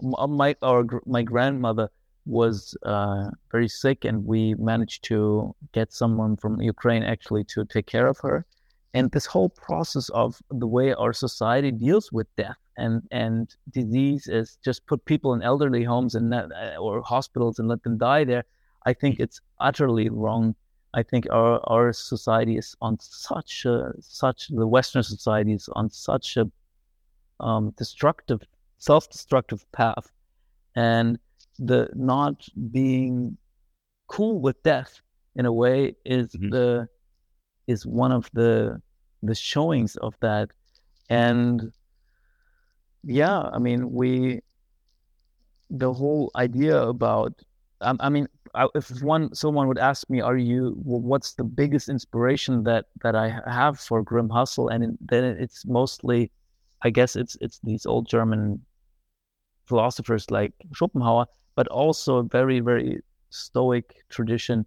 my 0.00 0.54
our 0.62 0.84
my 1.06 1.22
grandmother 1.22 1.90
was 2.26 2.76
uh, 2.84 3.30
very 3.50 3.68
sick, 3.68 4.04
and 4.04 4.24
we 4.24 4.54
managed 4.54 5.04
to 5.04 5.54
get 5.72 5.92
someone 5.92 6.36
from 6.36 6.60
Ukraine 6.60 7.02
actually 7.02 7.44
to 7.44 7.64
take 7.64 7.86
care 7.86 8.06
of 8.06 8.18
her. 8.20 8.46
And 8.94 9.10
this 9.10 9.26
whole 9.26 9.48
process 9.48 10.08
of 10.10 10.40
the 10.50 10.66
way 10.66 10.94
our 10.94 11.12
society 11.12 11.72
deals 11.72 12.12
with 12.12 12.28
death 12.36 12.56
and 12.76 13.02
and 13.10 13.54
disease 13.70 14.26
is 14.28 14.58
just 14.64 14.86
put 14.86 15.04
people 15.04 15.34
in 15.34 15.42
elderly 15.42 15.84
homes 15.84 16.14
and 16.14 16.30
not, 16.30 16.50
or 16.78 17.02
hospitals 17.02 17.58
and 17.58 17.68
let 17.68 17.82
them 17.82 17.98
die 17.98 18.24
there. 18.24 18.44
I 18.86 18.92
think 18.92 19.18
it's 19.18 19.40
utterly 19.60 20.08
wrong. 20.08 20.54
I 20.94 21.02
think 21.02 21.26
our 21.30 21.60
our 21.64 21.92
society 21.92 22.56
is 22.56 22.76
on 22.80 22.98
such 23.00 23.64
a 23.64 23.92
such 24.00 24.48
the 24.48 24.66
Western 24.66 25.02
society 25.02 25.52
is 25.52 25.68
on 25.74 25.90
such 25.90 26.36
a 26.36 26.50
um, 27.40 27.74
destructive, 27.76 28.42
self-destructive 28.78 29.70
path, 29.72 30.10
and 30.76 31.18
the 31.58 31.88
not 31.94 32.46
being 32.70 33.36
cool 34.08 34.40
with 34.40 34.62
death 34.62 35.00
in 35.36 35.46
a 35.46 35.52
way 35.52 35.96
is 36.04 36.28
Mhm. 36.34 36.50
the 36.50 36.88
is 37.66 37.86
one 37.86 38.12
of 38.12 38.30
the 38.32 38.80
the 39.22 39.34
showings 39.34 39.96
of 39.96 40.14
that 40.20 40.50
and 41.10 41.72
yeah 43.02 43.40
i 43.52 43.58
mean 43.58 43.92
we 43.92 44.40
the 45.70 45.92
whole 45.92 46.30
idea 46.36 46.80
about 46.82 47.32
um, 47.80 47.96
i 48.00 48.08
mean 48.08 48.28
I, 48.54 48.68
if 48.74 49.02
one 49.02 49.34
someone 49.34 49.66
would 49.68 49.78
ask 49.78 50.08
me 50.08 50.20
are 50.20 50.36
you 50.36 50.74
what's 50.84 51.34
the 51.34 51.44
biggest 51.44 51.88
inspiration 51.88 52.62
that 52.64 52.86
that 53.02 53.16
i 53.16 53.40
have 53.46 53.80
for 53.80 54.02
grim 54.02 54.28
hustle 54.28 54.68
and 54.68 54.96
then 55.00 55.24
it's 55.24 55.64
mostly 55.66 56.30
i 56.82 56.90
guess 56.90 57.16
it's 57.16 57.36
it's 57.40 57.58
these 57.64 57.86
old 57.86 58.08
german 58.08 58.60
philosophers 59.66 60.30
like 60.30 60.52
schopenhauer 60.74 61.26
but 61.56 61.66
also 61.68 62.16
a 62.18 62.22
very 62.22 62.60
very 62.60 63.00
stoic 63.30 64.04
tradition 64.08 64.66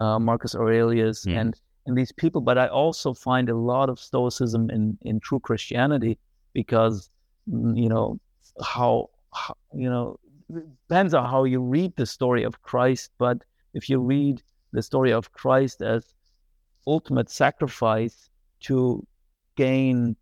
uh, 0.00 0.18
marcus 0.18 0.54
aurelius 0.54 1.24
Mhm. 1.26 1.40
and 1.40 1.60
and 1.86 1.96
these 1.98 2.12
people. 2.12 2.40
But 2.40 2.58
i 2.58 2.66
also 2.68 3.12
find 3.14 3.48
a 3.48 3.56
lot 3.56 3.88
of 3.88 3.98
stoicism 3.98 4.70
in 4.70 4.98
in 5.02 5.20
true 5.20 5.40
christianity 5.40 6.18
because 6.52 7.10
mm, 7.48 7.76
you 7.82 7.88
know 7.88 8.18
how, 8.62 9.08
how 9.34 9.54
you 9.74 9.90
know 9.90 10.18
depends 10.88 11.14
on 11.14 11.24
how 11.28 11.44
you 11.44 11.60
read 11.60 11.92
the 11.96 12.06
story 12.06 12.42
of 12.44 12.60
christ. 12.62 13.10
But 13.18 13.38
if 13.74 13.88
you 13.88 13.98
read 14.00 14.42
the 14.72 14.82
story 14.82 15.12
of 15.12 15.32
christ 15.32 15.82
as 15.82 16.14
ultimate 16.86 17.30
sacrifice 17.30 18.30
to 18.60 19.06
gain 19.56 20.16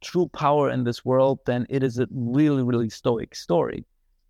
true 0.00 0.28
power 0.28 0.70
in 0.70 0.84
this 0.84 1.04
world 1.04 1.38
then 1.46 1.66
it 1.70 1.82
is 1.82 1.98
a 1.98 2.06
really 2.10 2.62
really 2.62 2.88
stoic 2.90 3.34
story 3.34 3.84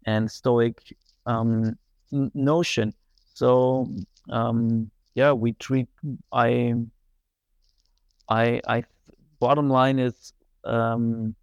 and 0.07 0.31
stoic 0.31 0.97
um, 1.27 1.77
n- 2.12 2.31
notion. 2.35 2.95
So 3.35 3.88
um, 4.31 4.91
yeah 5.15 5.33
we 5.33 5.53
treat 5.55 5.88
i 6.33 6.75
i 8.29 8.61
i 8.67 8.83
bottom 9.41 9.69
line 9.69 9.99
is 9.99 10.33
um 10.65 11.35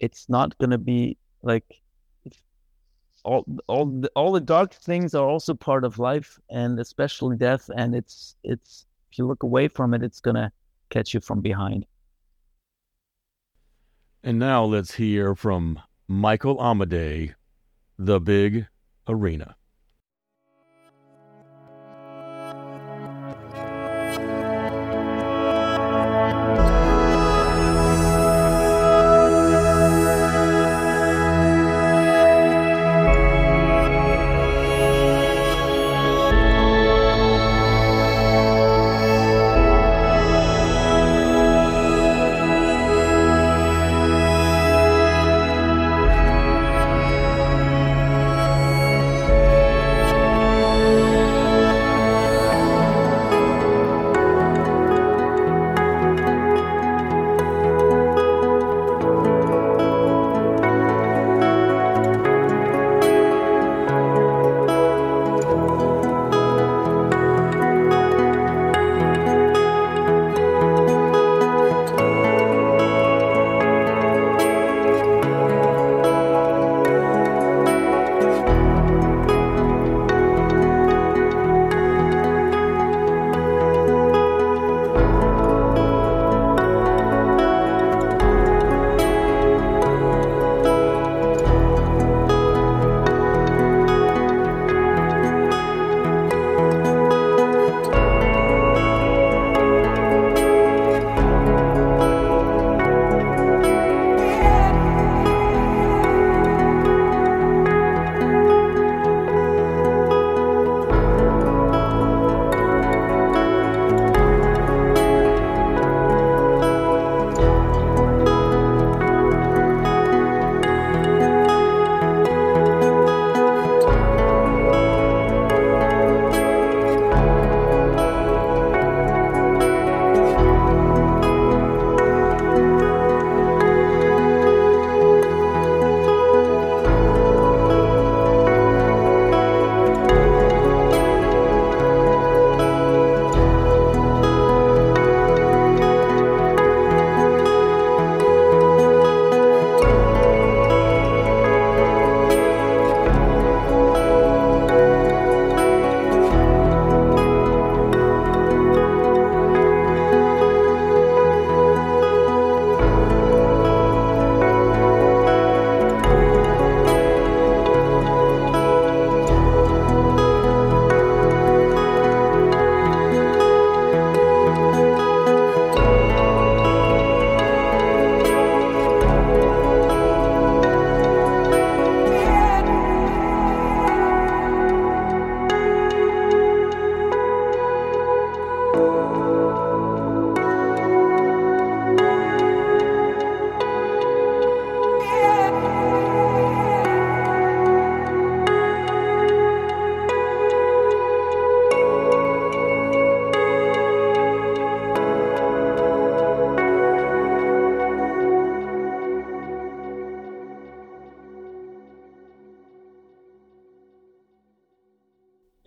it's 0.00 0.28
not 0.28 0.56
to 0.70 0.78
be 0.78 1.16
like 1.42 1.64
all 3.24 3.44
all 3.68 3.86
the, 3.86 4.10
all 4.16 4.32
the 4.32 4.40
dark 4.40 4.74
things 4.74 5.14
are 5.14 5.28
also 5.28 5.54
part 5.54 5.84
of 5.84 5.98
life 5.98 6.38
and 6.50 6.78
especially 6.80 7.36
death 7.36 7.70
and 7.76 7.94
it's 7.94 8.36
it's 8.44 8.86
if 9.10 9.18
you 9.18 9.26
look 9.26 9.42
away 9.42 9.68
from 9.68 9.94
it 9.94 10.02
it's 10.02 10.20
to 10.36 10.50
catch 10.90 11.14
you 11.14 11.20
from 11.20 11.40
behind. 11.40 11.86
And 14.22 14.38
now 14.38 14.64
let's 14.64 14.94
hear 14.94 15.34
from 15.34 15.80
Michael 16.08 16.56
Amadei, 16.56 17.34
the 17.98 18.20
big 18.20 18.66
arena. 19.08 19.56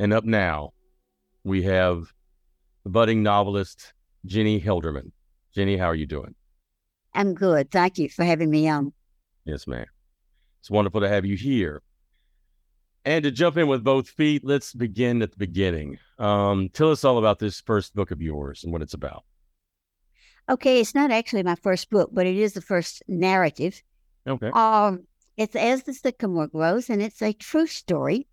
And 0.08 0.14
up 0.14 0.24
now, 0.24 0.72
we 1.44 1.64
have 1.64 2.14
the 2.86 2.90
budding 2.90 3.24
novelist, 3.24 3.92
Jennie 4.26 4.62
Helderman. 4.62 5.12
Jennie, 5.54 5.76
how 5.76 5.88
are 5.88 5.96
you 5.96 6.06
doing? 6.06 6.34
I'm 7.14 7.34
good. 7.34 7.72
Thank 7.72 7.98
you 7.98 8.08
for 8.08 8.24
having 8.24 8.50
me 8.50 8.70
on. 8.70 8.94
Yes, 9.44 9.68
ma'am. 9.68 9.86
It's 10.62 10.72
wonderful 10.72 11.02
to 11.02 11.10
have 11.10 11.26
you 11.26 11.36
here. 11.36 11.82
And 13.04 13.22
to 13.26 13.32
jump 13.32 13.58
in 13.58 13.68
with 13.68 13.84
both 13.84 14.08
feet, 14.08 14.46
let's 14.46 14.72
begin 14.74 15.22
at 15.22 15.32
the 15.32 15.38
beginning. 15.38 16.00
Um, 16.20 16.70
tell 16.70 16.90
us 16.90 17.04
all 17.04 17.18
about 17.18 17.40
this 17.40 17.60
first 17.60 17.94
book 17.94 18.12
of 18.12 18.22
yours 18.22 18.64
and 18.64 18.72
what 18.72 18.82
it's 18.82 18.94
about. 18.94 19.26
Okay, 20.48 20.80
it's 20.80 20.96
not 20.96 21.12
actually 21.12 21.44
my 21.44 21.56
first 21.56 21.90
book, 21.90 22.12
but 22.14 22.26
it 22.26 22.38
is 22.38 22.54
the 22.54 22.62
first 22.62 23.04
narrative. 23.10 23.84
Okay. 24.26 24.52
Um, 24.54 25.06
it's 25.36 25.58
As 25.58 25.84
the 25.84 25.94
Sycamore 25.94 26.48
Grows, 26.48 26.90
and 26.90 27.02
it's 27.02 27.22
a 27.22 27.34
true 27.34 27.68
story 27.68 28.26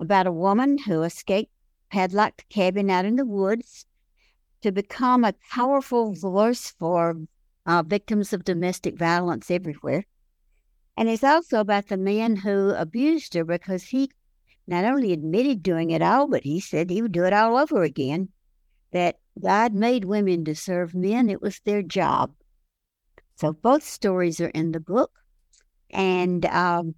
about 0.00 0.26
a 0.26 0.32
woman 0.32 0.78
who 0.78 1.02
escaped 1.02 1.52
padlocked 1.90 2.48
cabin 2.48 2.90
out 2.90 3.04
in 3.04 3.16
the 3.16 3.24
woods 3.24 3.86
to 4.62 4.72
become 4.72 5.24
a 5.24 5.34
powerful 5.50 6.12
voice 6.12 6.70
for 6.78 7.16
uh, 7.66 7.82
victims 7.82 8.32
of 8.32 8.44
domestic 8.44 8.96
violence 8.96 9.50
everywhere. 9.50 10.04
And 10.96 11.08
it's 11.08 11.24
also 11.24 11.60
about 11.60 11.88
the 11.88 11.96
man 11.96 12.36
who 12.36 12.70
abused 12.70 13.34
her 13.34 13.44
because 13.44 13.84
he 13.84 14.10
not 14.66 14.84
only 14.84 15.12
admitted 15.12 15.62
doing 15.62 15.90
it 15.90 16.02
all, 16.02 16.26
but 16.28 16.42
he 16.42 16.58
said 16.58 16.90
he 16.90 17.02
would 17.02 17.12
do 17.12 17.24
it 17.24 17.32
all 17.32 17.56
over 17.56 17.82
again. 17.82 18.30
That 18.92 19.18
God 19.40 19.74
made 19.74 20.04
women 20.04 20.44
to 20.46 20.54
serve 20.54 20.94
men, 20.94 21.28
it 21.28 21.42
was 21.42 21.60
their 21.60 21.82
job. 21.82 22.32
So 23.36 23.52
both 23.52 23.84
stories 23.84 24.40
are 24.40 24.48
in 24.48 24.72
the 24.72 24.80
book. 24.80 25.12
And 25.90 26.46
um, 26.46 26.94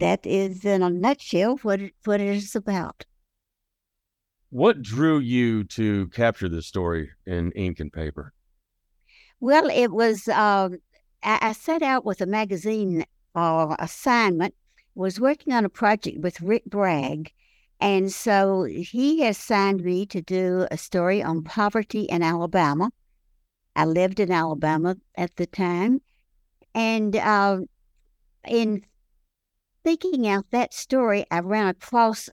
that 0.00 0.24
is, 0.26 0.64
in 0.64 0.82
a 0.82 0.90
nutshell, 0.90 1.56
what 1.62 1.80
it, 1.80 1.94
what 2.04 2.20
it 2.20 2.28
is 2.28 2.54
about. 2.54 3.04
What 4.50 4.82
drew 4.82 5.18
you 5.18 5.64
to 5.64 6.08
capture 6.08 6.48
this 6.48 6.66
story 6.66 7.10
in 7.26 7.50
ink 7.52 7.80
and 7.80 7.92
paper? 7.92 8.32
Well, 9.40 9.68
it 9.68 9.90
was, 9.92 10.28
um, 10.28 10.78
I, 11.22 11.38
I 11.42 11.52
set 11.52 11.82
out 11.82 12.04
with 12.04 12.20
a 12.20 12.26
magazine 12.26 13.04
uh, 13.34 13.74
assignment, 13.78 14.54
was 14.94 15.18
working 15.20 15.52
on 15.52 15.64
a 15.64 15.68
project 15.68 16.18
with 16.20 16.40
Rick 16.40 16.66
Bragg. 16.66 17.32
And 17.80 18.12
so 18.12 18.62
he 18.62 19.26
assigned 19.26 19.82
me 19.82 20.06
to 20.06 20.22
do 20.22 20.66
a 20.70 20.78
story 20.78 21.22
on 21.22 21.42
poverty 21.42 22.02
in 22.02 22.22
Alabama. 22.22 22.90
I 23.74 23.84
lived 23.86 24.20
in 24.20 24.30
Alabama 24.30 24.96
at 25.16 25.34
the 25.34 25.46
time. 25.46 26.00
And 26.74 27.16
uh, 27.16 27.58
in 28.46 28.84
thinking 29.84 30.26
out 30.26 30.50
that 30.50 30.74
story, 30.74 31.24
I 31.30 31.40
ran 31.40 31.68
across 31.68 32.30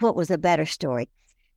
what 0.00 0.16
was 0.16 0.30
a 0.30 0.38
better 0.38 0.66
story. 0.66 1.08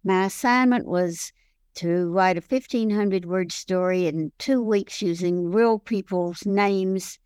My 0.04 0.26
assignment 0.26 0.86
was 0.86 1.32
to 1.76 2.12
write 2.12 2.38
a 2.38 2.42
1500 2.42 3.26
word 3.26 3.52
story 3.52 4.06
in 4.06 4.32
two 4.38 4.62
weeks 4.62 5.02
using 5.02 5.52
real 5.52 5.80
people's 5.80 6.46
names. 6.46 7.18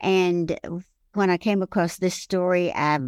And 0.00 0.58
when 1.14 1.30
I 1.30 1.38
came 1.38 1.62
across 1.62 1.96
this 1.96 2.14
story, 2.14 2.72
I 2.74 2.98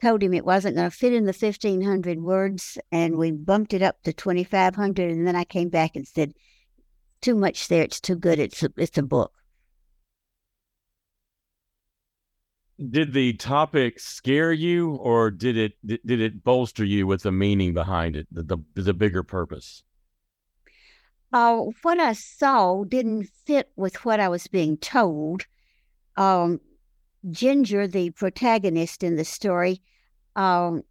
told 0.00 0.22
him 0.22 0.32
it 0.32 0.46
wasn't 0.46 0.76
going 0.76 0.90
to 0.90 0.96
fit 0.96 1.12
in 1.12 1.24
the 1.24 1.36
1500 1.38 2.22
words, 2.22 2.78
and 2.92 3.16
we 3.16 3.32
bumped 3.32 3.74
it 3.74 3.82
up 3.82 4.00
to 4.04 4.12
2500. 4.12 5.10
And 5.10 5.26
then 5.26 5.36
I 5.36 5.44
came 5.44 5.68
back 5.68 5.96
and 5.96 6.06
said, 6.06 6.32
Too 7.20 7.34
much 7.34 7.68
there. 7.68 7.82
It's 7.82 8.00
too 8.00 8.16
good. 8.16 8.38
It's 8.38 8.62
a, 8.62 8.70
it's 8.76 8.98
a 8.98 9.02
book. 9.02 9.32
Did 12.90 13.12
the 13.12 13.34
topic 13.34 14.00
scare 14.00 14.52
you, 14.52 14.96
or 14.96 15.30
did 15.30 15.56
it 15.56 15.74
did, 15.86 16.20
it 16.20 16.42
bolster 16.42 16.84
you 16.84 17.06
with 17.06 17.22
the 17.22 17.30
meaning 17.30 17.72
behind 17.72 18.16
it, 18.16 18.26
the 18.32 18.42
the, 18.42 18.82
the 18.82 18.94
bigger 18.94 19.22
purpose? 19.22 19.84
Uh, 21.32 21.66
what 21.82 22.00
I 22.00 22.14
saw 22.14 22.82
didn't 22.84 23.28
fit 23.44 23.70
with 23.76 24.04
what 24.04 24.18
I 24.18 24.28
was 24.28 24.46
being 24.48 24.76
told. 24.76 25.46
Um, 26.16 26.60
Ginger, 27.30 27.86
the 27.86 28.10
protagonist 28.10 29.02
in 29.02 29.16
the 29.16 29.24
story, 29.24 29.80
um, 30.36 30.82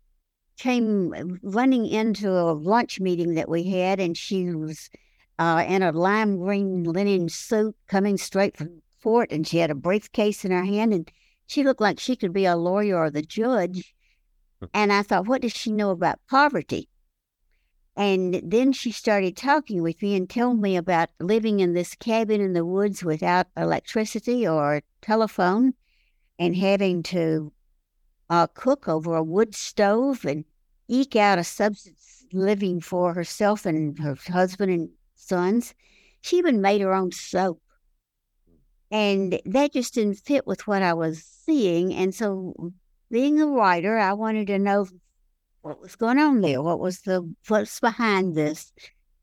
came 0.57 1.39
running 1.43 1.85
into 1.85 2.31
a 2.31 2.53
lunch 2.53 2.99
meeting 2.99 3.35
that 3.35 3.49
we 3.49 3.63
had, 3.63 3.99
and 3.99 4.17
she 4.17 4.45
was 4.53 4.89
uh, 5.37 5.65
in 5.67 5.81
a 5.81 5.91
lime 5.91 6.37
green 6.37 6.83
linen 6.83 7.27
suit 7.29 7.75
coming 7.87 8.17
straight 8.17 8.55
from 8.55 8.81
court, 9.01 9.31
and 9.31 9.45
she 9.45 9.57
had 9.57 9.71
a 9.71 9.75
briefcase 9.75 10.45
in 10.45 10.51
her 10.51 10.63
hand, 10.63 10.93
and 10.93 11.11
she 11.47 11.63
looked 11.63 11.81
like 11.81 11.99
she 11.99 12.15
could 12.15 12.33
be 12.33 12.45
a 12.45 12.55
lawyer 12.55 12.97
or 12.97 13.09
the 13.09 13.21
judge. 13.21 13.93
And 14.73 14.93
I 14.93 15.03
thought, 15.03 15.27
what 15.27 15.41
does 15.41 15.51
she 15.51 15.71
know 15.71 15.91
about 15.91 16.19
poverty? 16.29 16.87
And 17.95 18.41
then 18.43 18.71
she 18.71 18.91
started 18.91 19.37
talking 19.37 19.83
with 19.83 20.01
me 20.01 20.15
and 20.15 20.29
told 20.29 20.59
me 20.59 20.77
about 20.77 21.09
living 21.19 21.59
in 21.59 21.73
this 21.73 21.95
cabin 21.95 22.41
in 22.41 22.53
the 22.53 22.65
woods 22.65 23.03
without 23.03 23.47
electricity 23.55 24.47
or 24.47 24.81
telephone 25.01 25.73
and 26.39 26.55
having 26.55 27.03
to 27.03 27.53
uh, 28.29 28.47
cook 28.47 28.87
over 28.87 29.15
a 29.15 29.23
wood 29.23 29.53
stove 29.53 30.25
and 30.25 30.45
eke 30.87 31.15
out 31.15 31.37
a 31.37 31.43
substance 31.43 32.25
living 32.33 32.81
for 32.81 33.13
herself 33.13 33.65
and 33.65 33.99
her 33.99 34.17
husband 34.27 34.71
and 34.71 34.89
sons. 35.15 35.75
She 36.21 36.37
even 36.37 36.61
made 36.61 36.81
her 36.81 36.93
own 36.93 37.11
soap. 37.11 37.61
And 38.93 39.41
that 39.45 39.73
just 39.73 39.95
didn't 39.95 40.19
fit 40.19 40.45
with 40.45 40.67
what 40.67 40.83
I 40.83 40.93
was 40.93 41.23
seeing. 41.23 41.95
And 41.95 42.13
so, 42.13 42.53
being 43.09 43.41
a 43.41 43.47
writer, 43.47 43.97
I 43.97 44.13
wanted 44.13 44.45
to 44.47 44.59
know 44.59 44.85
what 45.63 45.81
was 45.81 45.95
going 45.95 46.19
on 46.19 46.41
there. 46.41 46.61
What 46.61 46.79
was 46.79 47.01
the 47.01 47.33
what's 47.47 47.79
behind 47.79 48.35
this 48.35 48.71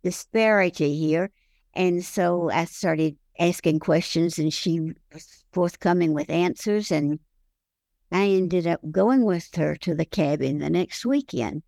disparity 0.03 0.99
here? 0.99 1.31
And 1.73 2.05
so 2.05 2.51
I 2.51 2.65
started 2.65 3.17
asking 3.39 3.79
questions, 3.79 4.41
and 4.41 4.53
she 4.53 4.81
was 5.13 5.45
forthcoming 5.53 6.15
with 6.15 6.31
answers. 6.31 6.91
And 6.91 7.21
I 8.11 8.27
ended 8.27 8.67
up 8.67 8.81
going 8.91 9.25
with 9.25 9.55
her 9.55 9.77
to 9.77 9.95
the 9.95 10.05
cabin 10.05 10.59
the 10.59 10.69
next 10.69 11.07
weekend, 11.07 11.63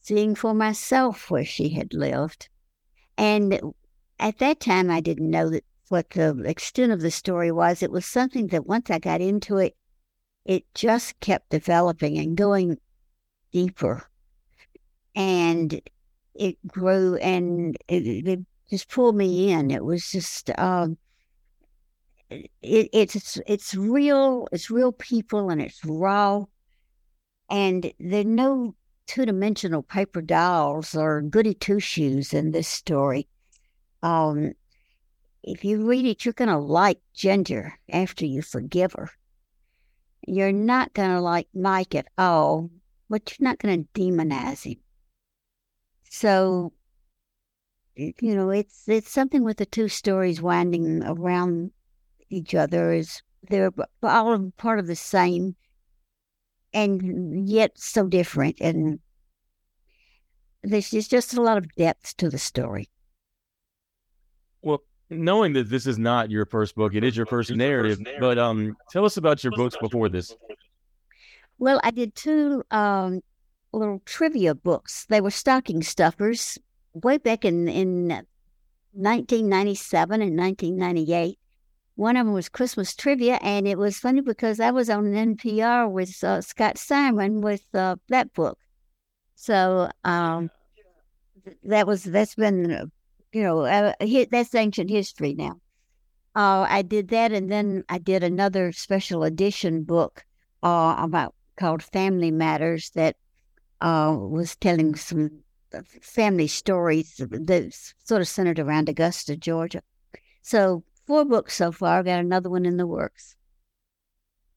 seeing 0.00 0.34
for 0.34 0.54
myself 0.54 1.30
where 1.30 1.44
she 1.44 1.68
had 1.68 1.94
lived. 1.94 2.48
And 3.16 3.60
at 4.18 4.38
that 4.38 4.58
time, 4.58 4.90
I 4.90 5.00
didn't 5.00 5.30
know 5.30 5.50
that 5.50 5.64
what 5.92 6.08
the 6.10 6.42
extent 6.46 6.90
of 6.90 7.02
the 7.02 7.10
story 7.10 7.52
was. 7.52 7.82
It 7.82 7.92
was 7.92 8.06
something 8.06 8.46
that 8.48 8.66
once 8.66 8.90
I 8.90 8.98
got 8.98 9.20
into 9.20 9.58
it, 9.58 9.76
it 10.46 10.64
just 10.74 11.20
kept 11.20 11.50
developing 11.50 12.18
and 12.18 12.34
going 12.34 12.78
deeper. 13.52 14.02
And 15.14 15.78
it 16.34 16.56
grew 16.66 17.16
and 17.16 17.76
it, 17.88 18.26
it 18.26 18.40
just 18.70 18.88
pulled 18.88 19.16
me 19.16 19.52
in. 19.52 19.70
It 19.70 19.84
was 19.84 20.10
just, 20.10 20.50
um, 20.58 20.96
it, 22.30 22.88
it's 22.94 23.38
it's 23.46 23.74
real. 23.74 24.48
It's 24.50 24.70
real 24.70 24.92
people, 24.92 25.50
and 25.50 25.60
it's 25.60 25.84
raw. 25.84 26.44
And 27.50 27.92
there 28.00 28.22
are 28.22 28.24
no 28.24 28.74
two-dimensional 29.06 29.82
paper 29.82 30.22
dolls 30.22 30.94
or 30.94 31.20
goody 31.20 31.52
two-shoes 31.52 32.32
in 32.32 32.52
this 32.52 32.68
story. 32.68 33.28
Um, 34.02 34.54
if 35.42 35.64
you 35.64 35.86
read 35.86 36.04
it, 36.04 36.24
you're 36.24 36.34
going 36.34 36.48
to 36.48 36.58
like 36.58 37.00
Ginger 37.14 37.78
after 37.90 38.24
you 38.24 38.42
forgive 38.42 38.92
her. 38.92 39.10
You're 40.26 40.52
not 40.52 40.94
going 40.94 41.10
to 41.10 41.20
like 41.20 41.48
Mike 41.52 41.94
at 41.94 42.06
all, 42.16 42.70
but 43.10 43.30
you're 43.30 43.48
not 43.48 43.58
going 43.58 43.84
to 43.84 44.00
demonize 44.00 44.64
him. 44.64 44.78
So, 46.10 46.72
you 47.96 48.34
know, 48.34 48.50
it's 48.50 48.88
it's 48.88 49.10
something 49.10 49.42
with 49.42 49.56
the 49.56 49.66
two 49.66 49.88
stories 49.88 50.40
winding 50.40 51.02
around 51.04 51.72
each 52.30 52.54
other. 52.54 52.92
Is 52.92 53.22
they're 53.48 53.72
all 54.02 54.52
part 54.56 54.78
of 54.78 54.86
the 54.86 54.96
same, 54.96 55.56
and 56.72 57.48
yet 57.48 57.72
so 57.76 58.06
different. 58.06 58.58
And 58.60 59.00
there's 60.62 60.90
just, 60.90 61.10
just 61.10 61.34
a 61.34 61.42
lot 61.42 61.58
of 61.58 61.74
depth 61.74 62.16
to 62.18 62.28
the 62.28 62.38
story. 62.38 62.88
Well, 64.62 64.82
knowing 65.12 65.52
that 65.54 65.68
this 65.68 65.86
is 65.86 65.98
not 65.98 66.30
your 66.30 66.46
first 66.46 66.74
book, 66.74 66.94
it 66.94 67.04
is 67.04 67.16
your 67.16 67.26
first 67.26 67.50
narrative. 67.50 68.00
But 68.20 68.38
um, 68.38 68.76
tell 68.90 69.04
us 69.04 69.16
about 69.16 69.44
your 69.44 69.52
books 69.52 69.76
before 69.80 70.08
this. 70.08 70.34
Well, 71.58 71.80
I 71.84 71.90
did 71.90 72.14
two 72.14 72.64
um, 72.70 73.20
little 73.72 74.02
trivia 74.04 74.54
books. 74.54 75.06
They 75.08 75.20
were 75.20 75.30
stocking 75.30 75.82
stuffers 75.82 76.58
way 76.92 77.18
back 77.18 77.44
in 77.44 77.68
in 77.68 78.08
1997 78.92 80.22
and 80.22 80.36
1998. 80.38 81.38
One 81.94 82.16
of 82.16 82.26
them 82.26 82.34
was 82.34 82.48
Christmas 82.48 82.94
trivia, 82.94 83.38
and 83.42 83.68
it 83.68 83.78
was 83.78 83.98
funny 83.98 84.22
because 84.22 84.60
I 84.60 84.70
was 84.70 84.88
on 84.88 85.12
NPR 85.12 85.90
with 85.90 86.22
uh, 86.24 86.40
Scott 86.40 86.78
Simon 86.78 87.42
with 87.42 87.64
uh, 87.74 87.96
that 88.08 88.32
book. 88.32 88.58
So 89.34 89.90
um, 90.04 90.50
that 91.64 91.86
was 91.86 92.04
that's 92.04 92.34
been 92.34 92.90
you 93.32 93.42
know, 93.42 93.60
uh, 93.60 93.92
that's 94.30 94.54
ancient 94.54 94.90
history 94.90 95.34
now. 95.34 95.60
Uh, 96.34 96.66
I 96.68 96.82
did 96.82 97.08
that, 97.08 97.32
and 97.32 97.50
then 97.50 97.84
I 97.88 97.98
did 97.98 98.22
another 98.22 98.72
special 98.72 99.22
edition 99.22 99.84
book 99.84 100.24
uh, 100.62 100.96
about 100.98 101.34
called 101.56 101.82
Family 101.82 102.30
Matters 102.30 102.90
that 102.94 103.16
uh, 103.80 104.16
was 104.18 104.56
telling 104.56 104.94
some 104.94 105.42
uh, 105.74 105.82
family 106.00 106.46
stories 106.46 107.16
that 107.18 107.92
sort 108.04 108.22
of 108.22 108.28
centered 108.28 108.58
around 108.58 108.88
Augusta, 108.88 109.36
Georgia. 109.36 109.82
So 110.40 110.84
four 111.06 111.24
books 111.24 111.54
so 111.54 111.72
far. 111.72 111.98
I've 111.98 112.06
got 112.06 112.20
another 112.20 112.48
one 112.48 112.64
in 112.64 112.78
the 112.78 112.86
works. 112.86 113.36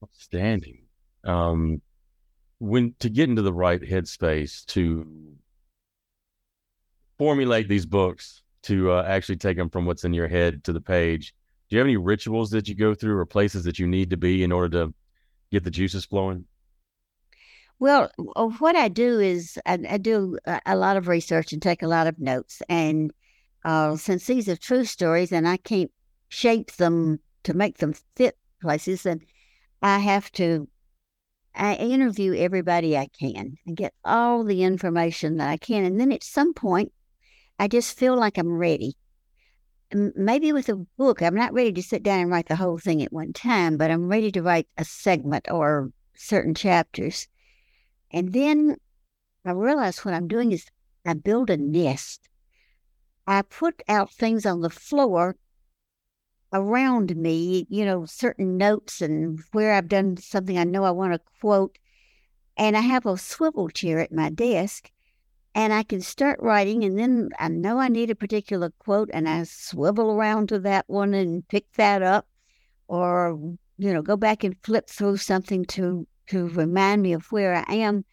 Outstanding. 0.02 0.84
Um, 1.24 1.82
when 2.58 2.94
to 3.00 3.10
get 3.10 3.28
into 3.28 3.42
the 3.42 3.52
right 3.52 3.80
headspace 3.80 4.64
to 4.66 5.06
formulate 7.18 7.68
these 7.68 7.86
books 7.86 8.42
to 8.66 8.92
uh, 8.92 9.04
actually 9.06 9.36
take 9.36 9.56
them 9.56 9.70
from 9.70 9.86
what's 9.86 10.04
in 10.04 10.12
your 10.12 10.28
head 10.28 10.64
to 10.64 10.72
the 10.72 10.80
page. 10.80 11.34
Do 11.68 11.76
you 11.76 11.80
have 11.80 11.86
any 11.86 11.96
rituals 11.96 12.50
that 12.50 12.68
you 12.68 12.74
go 12.74 12.94
through 12.94 13.16
or 13.16 13.26
places 13.26 13.64
that 13.64 13.78
you 13.78 13.86
need 13.86 14.10
to 14.10 14.16
be 14.16 14.42
in 14.42 14.52
order 14.52 14.86
to 14.86 14.94
get 15.50 15.64
the 15.64 15.70
juices 15.70 16.04
flowing? 16.04 16.44
Well, 17.78 18.10
what 18.58 18.76
I 18.76 18.88
do 18.88 19.20
is 19.20 19.58
I, 19.66 19.78
I 19.88 19.98
do 19.98 20.38
a, 20.64 20.76
lot 20.76 20.96
of 20.96 21.08
research 21.08 21.52
and 21.52 21.60
take 21.60 21.82
a 21.82 21.88
lot 21.88 22.06
of 22.06 22.18
notes. 22.18 22.62
And 22.68 23.12
uh, 23.64 23.96
since 23.96 24.26
these 24.26 24.48
are 24.48 24.56
true 24.56 24.84
stories 24.84 25.30
and 25.30 25.46
I 25.46 25.58
can't 25.58 25.90
shape 26.28 26.72
them 26.72 27.20
to 27.44 27.54
make 27.54 27.78
them 27.78 27.94
fit 28.16 28.36
places, 28.62 29.02
then 29.02 29.20
I 29.82 29.98
have 29.98 30.32
to 30.32 30.68
I 31.54 31.74
interview 31.74 32.34
everybody 32.34 32.96
I 32.96 33.08
can 33.18 33.56
and 33.66 33.76
get 33.76 33.94
all 34.04 34.44
the 34.44 34.62
information 34.62 35.38
that 35.38 35.48
I 35.48 35.56
can. 35.56 35.84
And 35.84 35.98
then 35.98 36.12
at 36.12 36.22
some 36.22 36.52
point, 36.52 36.92
I 37.58 37.68
just 37.68 37.98
feel 37.98 38.16
like 38.16 38.36
I'm 38.36 38.52
ready. 38.52 38.96
Maybe 39.92 40.52
with 40.52 40.68
a 40.68 40.76
book, 40.98 41.22
I'm 41.22 41.34
not 41.34 41.52
ready 41.52 41.72
to 41.72 41.82
sit 41.82 42.02
down 42.02 42.20
and 42.20 42.30
write 42.30 42.48
the 42.48 42.56
whole 42.56 42.78
thing 42.78 43.02
at 43.02 43.12
one 43.12 43.32
time, 43.32 43.76
but 43.76 43.90
I'm 43.90 44.08
ready 44.08 44.30
to 44.32 44.42
write 44.42 44.68
a 44.76 44.84
segment 44.84 45.50
or 45.50 45.90
certain 46.14 46.54
chapters. 46.54 47.28
And 48.10 48.32
then 48.32 48.76
I 49.44 49.52
realize 49.52 50.04
what 50.04 50.12
I'm 50.12 50.28
doing 50.28 50.52
is 50.52 50.66
I 51.06 51.14
build 51.14 51.50
a 51.50 51.56
nest. 51.56 52.28
I 53.26 53.42
put 53.42 53.82
out 53.88 54.12
things 54.12 54.44
on 54.44 54.60
the 54.60 54.70
floor 54.70 55.36
around 56.52 57.16
me, 57.16 57.66
you 57.70 57.84
know, 57.84 58.06
certain 58.06 58.56
notes 58.56 59.00
and 59.00 59.40
where 59.52 59.72
I've 59.72 59.88
done 59.88 60.16
something 60.16 60.58
I 60.58 60.64
know 60.64 60.84
I 60.84 60.90
want 60.90 61.12
to 61.12 61.20
quote. 61.40 61.78
And 62.56 62.76
I 62.76 62.80
have 62.80 63.06
a 63.06 63.16
swivel 63.16 63.68
chair 63.68 64.00
at 64.00 64.12
my 64.12 64.30
desk 64.30 64.90
and 65.56 65.72
I 65.72 65.84
can 65.84 66.02
start 66.02 66.38
writing. 66.42 66.84
And 66.84 66.98
then 66.98 67.30
I 67.38 67.48
know 67.48 67.78
I 67.78 67.88
need 67.88 68.10
a 68.10 68.14
particular 68.14 68.70
quote 68.78 69.08
and 69.14 69.26
I 69.26 69.44
swivel 69.44 70.12
around 70.12 70.50
to 70.50 70.58
that 70.60 70.84
one 70.86 71.14
and 71.14 71.48
pick 71.48 71.72
that 71.72 72.02
up 72.02 72.28
or, 72.88 73.38
you 73.78 73.94
know, 73.94 74.02
go 74.02 74.18
back 74.18 74.44
and 74.44 74.54
flip 74.62 74.86
through 74.86 75.16
something 75.16 75.64
to, 75.64 76.06
to 76.26 76.48
remind 76.48 77.00
me 77.00 77.14
of 77.14 77.32
where 77.32 77.64
I 77.66 77.74
am. 77.76 78.04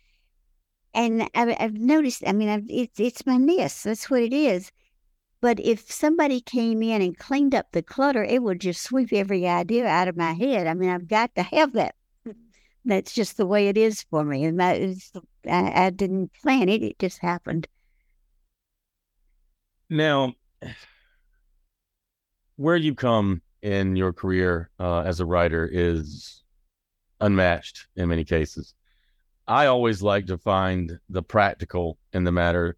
And 0.93 1.29
I've, 1.35 1.53
I've 1.59 1.73
noticed, 1.73 2.23
I 2.25 2.31
mean, 2.31 2.47
I've, 2.47 2.63
it's, 2.69 2.97
it's 2.97 3.25
my 3.25 3.35
nest. 3.35 3.83
That's 3.83 4.09
what 4.09 4.21
it 4.21 4.31
is. 4.31 4.71
But 5.41 5.59
if 5.59 5.91
somebody 5.91 6.39
came 6.39 6.81
in 6.81 7.01
and 7.01 7.17
cleaned 7.17 7.53
up 7.53 7.73
the 7.73 7.83
clutter, 7.83 8.23
it 8.23 8.41
would 8.41 8.61
just 8.61 8.83
sweep 8.83 9.11
every 9.11 9.45
idea 9.45 9.85
out 9.85 10.07
of 10.07 10.15
my 10.15 10.31
head. 10.31 10.65
I 10.65 10.75
mean, 10.75 10.89
I've 10.89 11.09
got 11.09 11.35
to 11.35 11.43
have 11.43 11.73
that. 11.73 11.95
That's 12.85 13.13
just 13.13 13.35
the 13.35 13.45
way 13.45 13.67
it 13.67 13.77
is 13.77 14.03
for 14.03 14.23
me. 14.23 14.45
And 14.45 14.61
that 14.61 14.77
is, 14.77 15.11
I, 15.49 15.85
I 15.85 15.89
didn't 15.89 16.31
plan 16.41 16.69
it, 16.69 16.83
it 16.83 16.99
just 16.99 17.19
happened. 17.19 17.67
Now, 19.89 20.33
where 22.55 22.75
you 22.75 22.95
come 22.95 23.41
in 23.61 23.95
your 23.95 24.13
career 24.13 24.69
uh, 24.79 25.01
as 25.01 25.19
a 25.19 25.25
writer 25.25 25.69
is 25.71 26.43
unmatched 27.21 27.87
in 27.95 28.09
many 28.09 28.23
cases. 28.23 28.73
I 29.47 29.65
always 29.65 30.01
like 30.01 30.27
to 30.27 30.37
find 30.37 30.99
the 31.09 31.23
practical 31.23 31.97
in 32.13 32.23
the 32.23 32.31
matter. 32.31 32.77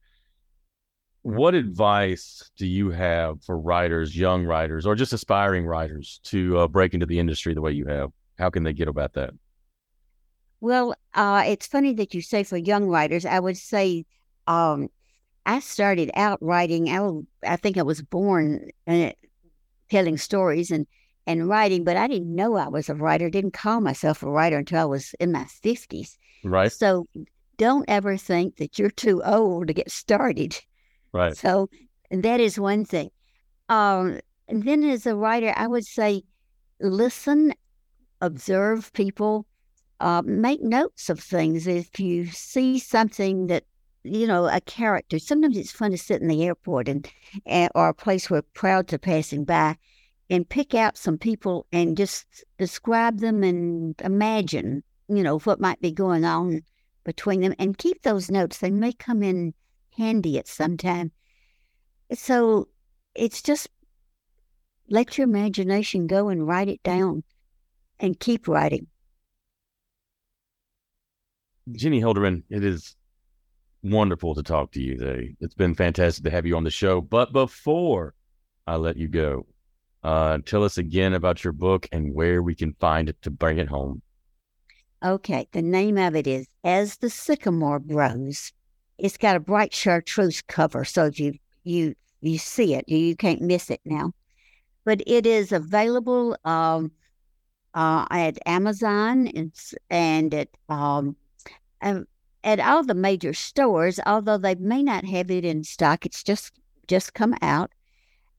What 1.21 1.55
advice 1.55 2.51
do 2.57 2.67
you 2.67 2.91
have 2.91 3.43
for 3.43 3.57
writers, 3.57 4.15
young 4.15 4.45
writers, 4.45 4.85
or 4.85 4.95
just 4.95 5.13
aspiring 5.13 5.65
writers 5.65 6.19
to 6.25 6.57
uh, 6.59 6.67
break 6.67 6.93
into 6.93 7.05
the 7.05 7.19
industry 7.19 7.53
the 7.53 7.61
way 7.61 7.71
you 7.71 7.85
have? 7.87 8.11
How 8.37 8.49
can 8.49 8.63
they 8.63 8.73
get 8.73 8.87
about 8.87 9.13
that? 9.13 9.31
Well, 10.61 10.95
uh, 11.13 11.43
it's 11.47 11.67
funny 11.67 11.93
that 11.95 12.13
you 12.13 12.21
say 12.21 12.43
for 12.43 12.57
young 12.57 12.87
writers. 12.87 13.25
I 13.25 13.39
would 13.39 13.57
say 13.57 14.05
um, 14.47 14.89
I 15.45 15.59
started 15.59 16.11
out 16.15 16.39
writing. 16.41 16.89
I 17.45 17.55
think 17.57 17.77
I 17.77 17.83
was 17.83 18.01
born 18.01 18.69
uh, 18.87 19.11
telling 19.89 20.17
stories 20.17 20.71
and, 20.71 20.87
and 21.27 21.47
writing, 21.47 21.83
but 21.83 21.97
I 21.97 22.07
didn't 22.07 22.33
know 22.33 22.55
I 22.55 22.67
was 22.67 22.89
a 22.89 22.95
writer. 22.95 23.29
Didn't 23.29 23.53
call 23.53 23.81
myself 23.81 24.23
a 24.23 24.29
writer 24.29 24.57
until 24.57 24.81
I 24.81 24.85
was 24.85 25.13
in 25.19 25.31
my 25.31 25.45
fifties. 25.45 26.17
Right, 26.43 26.71
So 26.71 27.07
don't 27.57 27.85
ever 27.87 28.17
think 28.17 28.57
that 28.57 28.77
you're 28.77 28.89
too 28.91 29.21
old 29.23 29.67
to 29.67 29.73
get 29.73 29.89
started. 29.91 30.59
right. 31.11 31.35
So 31.35 31.69
that 32.11 32.39
is 32.39 32.59
one 32.59 32.85
thing. 32.85 33.09
Um, 33.69 34.19
and 34.47 34.63
then 34.63 34.83
as 34.83 35.05
a 35.05 35.15
writer, 35.15 35.53
I 35.55 35.67
would 35.67 35.85
say 35.85 36.23
listen, 36.79 37.53
observe 38.21 38.91
people, 38.93 39.45
uh, 39.99 40.21
make 40.25 40.61
notes 40.61 41.09
of 41.09 41.19
things. 41.19 41.67
If 41.67 41.99
you 41.99 42.27
see 42.27 42.79
something 42.79 43.47
that, 43.47 43.63
you 44.03 44.27
know, 44.27 44.45
a 44.45 44.61
character, 44.61 45.19
sometimes 45.19 45.57
it's 45.57 45.71
fun 45.71 45.91
to 45.91 45.97
sit 45.97 46.21
in 46.21 46.27
the 46.27 46.43
airport 46.43 46.87
and, 46.87 47.09
and 47.45 47.71
or 47.75 47.89
a 47.89 47.93
place 47.93 48.29
where 48.29 48.43
crowds 48.53 48.93
are 48.93 48.97
passing 48.97 49.45
by 49.45 49.77
and 50.29 50.47
pick 50.47 50.73
out 50.73 50.97
some 50.97 51.17
people 51.17 51.65
and 51.71 51.97
just 51.97 52.25
describe 52.57 53.19
them 53.19 53.43
and 53.43 53.95
imagine, 54.03 54.83
you 55.07 55.23
know, 55.23 55.39
what 55.39 55.59
might 55.59 55.81
be 55.81 55.91
going 55.91 56.25
on 56.25 56.61
between 57.03 57.41
them 57.41 57.53
and 57.59 57.77
keep 57.77 58.01
those 58.01 58.31
notes. 58.31 58.57
They 58.57 58.71
may 58.71 58.93
come 58.93 59.23
in 59.23 59.53
handy 59.97 60.37
at 60.37 60.47
some 60.47 60.77
time. 60.77 61.11
So 62.13 62.67
it's 63.13 63.41
just 63.41 63.69
let 64.89 65.17
your 65.17 65.25
imagination 65.25 66.07
go 66.07 66.29
and 66.29 66.47
write 66.47 66.67
it 66.67 66.83
down 66.83 67.23
and 67.99 68.19
keep 68.19 68.47
writing. 68.47 68.87
Jennie 71.71 72.01
Helderman, 72.01 72.43
it 72.49 72.63
is 72.63 72.95
wonderful 73.81 74.35
to 74.35 74.43
talk 74.43 74.71
to 74.71 74.81
you 74.81 74.97
today. 74.97 75.35
It's 75.39 75.55
been 75.55 75.75
fantastic 75.75 76.23
to 76.25 76.31
have 76.31 76.45
you 76.45 76.55
on 76.55 76.63
the 76.63 76.71
show. 76.71 77.01
But 77.01 77.33
before 77.33 78.13
I 78.67 78.75
let 78.75 78.97
you 78.97 79.07
go, 79.07 79.45
uh, 80.03 80.39
tell 80.45 80.63
us 80.63 80.77
again 80.77 81.13
about 81.13 81.43
your 81.43 81.53
book 81.53 81.87
and 81.91 82.13
where 82.13 82.43
we 82.43 82.53
can 82.53 82.73
find 82.79 83.09
it 83.09 83.19
to 83.23 83.31
bring 83.31 83.57
it 83.57 83.67
home. 83.67 84.01
Okay, 85.03 85.47
the 85.51 85.61
name 85.61 85.97
of 85.97 86.15
it 86.15 86.27
is 86.27 86.47
As 86.63 86.97
the 86.97 87.09
Sycamore 87.09 87.79
Grows. 87.79 88.51
It's 88.97 89.17
got 89.17 89.35
a 89.35 89.39
bright 89.39 89.73
chartreuse 89.73 90.41
cover, 90.41 90.85
so 90.85 91.11
you 91.13 91.33
you 91.63 91.95
you 92.21 92.37
see 92.37 92.75
it, 92.75 92.85
you, 92.87 92.97
you 92.97 93.15
can't 93.15 93.41
miss 93.41 93.69
it 93.69 93.81
now. 93.83 94.13
But 94.85 95.01
it 95.05 95.25
is 95.25 95.51
available 95.51 96.37
um, 96.45 96.91
uh, 97.73 98.05
at 98.09 98.37
Amazon 98.45 99.27
and, 99.27 99.51
and 99.89 100.33
at 100.33 100.47
um, 100.69 101.15
um, 101.81 102.05
at 102.43 102.59
all 102.59 102.83
the 102.83 102.93
major 102.93 103.33
stores. 103.33 103.99
Although 104.05 104.37
they 104.37 104.55
may 104.55 104.83
not 104.83 105.05
have 105.05 105.31
it 105.31 105.45
in 105.45 105.63
stock, 105.63 106.05
it's 106.05 106.23
just 106.23 106.53
just 106.87 107.13
come 107.13 107.35
out. 107.41 107.71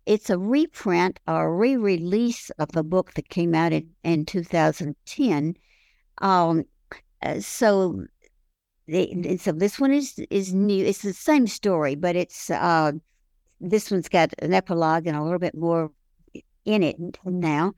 It's 0.06 0.30
a 0.30 0.38
reprint 0.38 1.18
or 1.26 1.56
re-release 1.56 2.50
of 2.58 2.68
a 2.76 2.84
book 2.84 3.14
that 3.14 3.28
came 3.28 3.56
out 3.56 3.72
in, 3.72 3.90
in 4.04 4.24
2010. 4.24 5.56
Um, 6.18 6.64
uh, 7.22 7.40
so, 7.40 8.04
so 8.88 9.52
this 9.52 9.80
one 9.80 9.92
is 9.92 10.18
is 10.30 10.54
new. 10.54 10.84
It's 10.84 11.02
the 11.02 11.12
same 11.12 11.48
story, 11.48 11.96
but 11.96 12.14
it's 12.14 12.50
uh, 12.50 12.92
this 13.60 13.90
one's 13.90 14.08
got 14.08 14.32
an 14.38 14.54
epilogue 14.54 15.06
and 15.06 15.16
a 15.16 15.22
little 15.22 15.40
bit 15.40 15.56
more 15.56 15.90
in 16.64 16.82
it 16.82 16.96
now. 17.24 17.72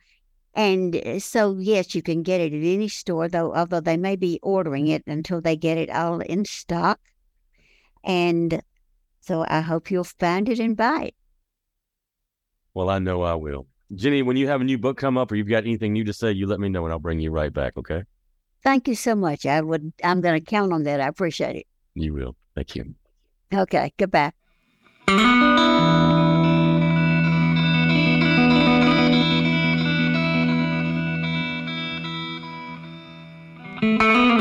And 0.58 0.96
uh, 0.96 1.20
so, 1.20 1.56
yes, 1.56 1.94
you 1.94 2.02
can 2.02 2.24
get 2.24 2.40
it 2.40 2.52
at 2.52 2.64
any 2.64 2.88
store, 2.88 3.28
though. 3.28 3.54
Although 3.54 3.78
they 3.78 3.96
may 3.96 4.16
be 4.16 4.40
ordering 4.42 4.88
it 4.88 5.04
until 5.06 5.40
they 5.40 5.54
get 5.54 5.78
it 5.78 5.88
all 5.88 6.18
in 6.18 6.44
stock. 6.44 6.98
And 8.02 8.60
so, 9.20 9.44
I 9.48 9.60
hope 9.60 9.88
you'll 9.88 10.02
find 10.02 10.48
it 10.48 10.58
and 10.58 10.76
buy 10.76 11.04
it. 11.04 11.14
Well, 12.74 12.90
I 12.90 12.98
know 12.98 13.22
I 13.22 13.36
will. 13.36 13.68
Jennie, 13.94 14.22
when 14.22 14.36
you 14.36 14.48
have 14.48 14.60
a 14.60 14.64
new 14.64 14.78
book 14.78 14.98
come 14.98 15.16
up 15.16 15.30
or 15.30 15.36
you've 15.36 15.48
got 15.48 15.62
anything 15.62 15.92
new 15.92 16.02
to 16.02 16.12
say, 16.12 16.32
you 16.32 16.48
let 16.48 16.58
me 16.58 16.68
know 16.68 16.84
and 16.84 16.92
I'll 16.92 16.98
bring 16.98 17.20
you 17.20 17.30
right 17.30 17.52
back. 17.52 17.76
Okay. 17.76 18.02
Thank 18.64 18.88
you 18.88 18.96
so 18.96 19.14
much. 19.14 19.46
I 19.46 19.60
would. 19.60 19.92
I'm 20.02 20.20
going 20.20 20.40
to 20.40 20.44
count 20.44 20.72
on 20.72 20.82
that. 20.82 21.00
I 21.00 21.06
appreciate 21.06 21.54
it. 21.54 21.66
You 21.94 22.14
will. 22.14 22.34
Thank 22.56 22.74
you. 22.74 22.96
Okay. 23.54 23.92
Goodbye. 23.96 24.32
Música 33.80 34.37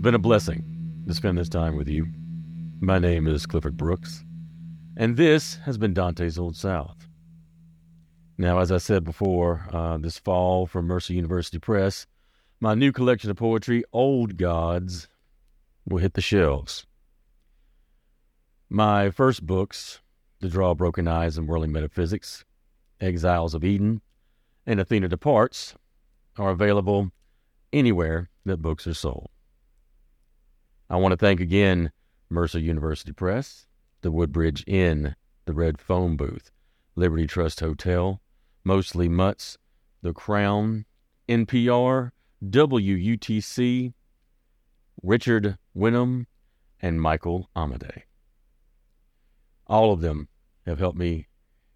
It's 0.00 0.04
been 0.04 0.14
a 0.14 0.18
blessing 0.18 1.04
to 1.06 1.12
spend 1.12 1.36
this 1.36 1.50
time 1.50 1.76
with 1.76 1.86
you. 1.86 2.06
My 2.80 2.98
name 2.98 3.26
is 3.26 3.44
Clifford 3.44 3.76
Brooks, 3.76 4.24
and 4.96 5.14
this 5.14 5.56
has 5.66 5.76
been 5.76 5.92
Dante's 5.92 6.38
Old 6.38 6.56
South. 6.56 7.06
Now, 8.38 8.60
as 8.60 8.72
I 8.72 8.78
said 8.78 9.04
before, 9.04 9.68
uh, 9.70 9.98
this 9.98 10.18
fall 10.18 10.66
from 10.66 10.86
Mercer 10.86 11.12
University 11.12 11.58
Press, 11.58 12.06
my 12.60 12.72
new 12.72 12.92
collection 12.92 13.30
of 13.30 13.36
poetry, 13.36 13.84
Old 13.92 14.38
Gods, 14.38 15.06
will 15.86 15.98
hit 15.98 16.14
the 16.14 16.22
shelves. 16.22 16.86
My 18.70 19.10
first 19.10 19.44
books, 19.44 20.00
To 20.40 20.48
Draw 20.48 20.76
Broken 20.76 21.08
Eyes 21.08 21.36
and 21.36 21.46
Whirling 21.46 21.72
Metaphysics, 21.72 22.46
Exiles 23.02 23.52
of 23.52 23.64
Eden, 23.64 24.00
and 24.64 24.80
Athena 24.80 25.08
Departs, 25.08 25.74
are 26.38 26.48
available 26.48 27.10
anywhere 27.70 28.30
that 28.46 28.62
books 28.62 28.86
are 28.86 28.94
sold. 28.94 29.28
I 30.90 30.96
want 30.96 31.12
to 31.12 31.16
thank 31.16 31.38
again 31.38 31.92
Mercer 32.30 32.58
University 32.58 33.12
Press, 33.12 33.68
the 34.00 34.10
Woodbridge 34.10 34.64
Inn, 34.66 35.14
the 35.44 35.52
Red 35.54 35.80
Phone 35.80 36.16
Booth, 36.16 36.50
Liberty 36.96 37.28
Trust 37.28 37.60
Hotel, 37.60 38.20
Mostly 38.64 39.08
Mutts, 39.08 39.56
The 40.02 40.12
Crown, 40.12 40.86
NPR, 41.28 42.10
WUTC, 42.44 43.94
Richard 45.00 45.58
Winham, 45.76 46.26
and 46.80 47.00
Michael 47.00 47.48
Amadei. 47.54 48.02
All 49.68 49.92
of 49.92 50.00
them 50.00 50.26
have 50.66 50.80
helped 50.80 50.98
me 50.98 51.28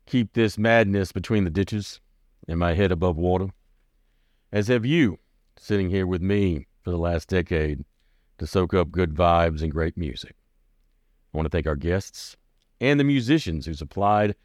keep 0.06 0.32
this 0.32 0.58
madness 0.58 1.12
between 1.12 1.44
the 1.44 1.50
ditches 1.50 2.00
and 2.48 2.58
my 2.58 2.74
head 2.74 2.90
above 2.90 3.16
water, 3.16 3.50
as 4.50 4.66
have 4.66 4.84
you 4.84 5.20
sitting 5.56 5.90
here 5.90 6.06
with 6.06 6.20
me 6.20 6.66
for 6.82 6.90
the 6.90 6.98
last 6.98 7.28
decade 7.28 7.84
to 8.44 8.50
soak 8.50 8.74
up 8.74 8.90
good 8.90 9.14
vibes 9.14 9.62
and 9.62 9.72
great 9.72 9.96
music. 9.96 10.36
I 11.32 11.36
want 11.36 11.46
to 11.46 11.50
thank 11.50 11.66
our 11.66 11.76
guests 11.76 12.36
and 12.80 13.00
the 13.00 13.04
musicians 13.04 13.64
who 13.64 13.74
supplied 13.74 14.36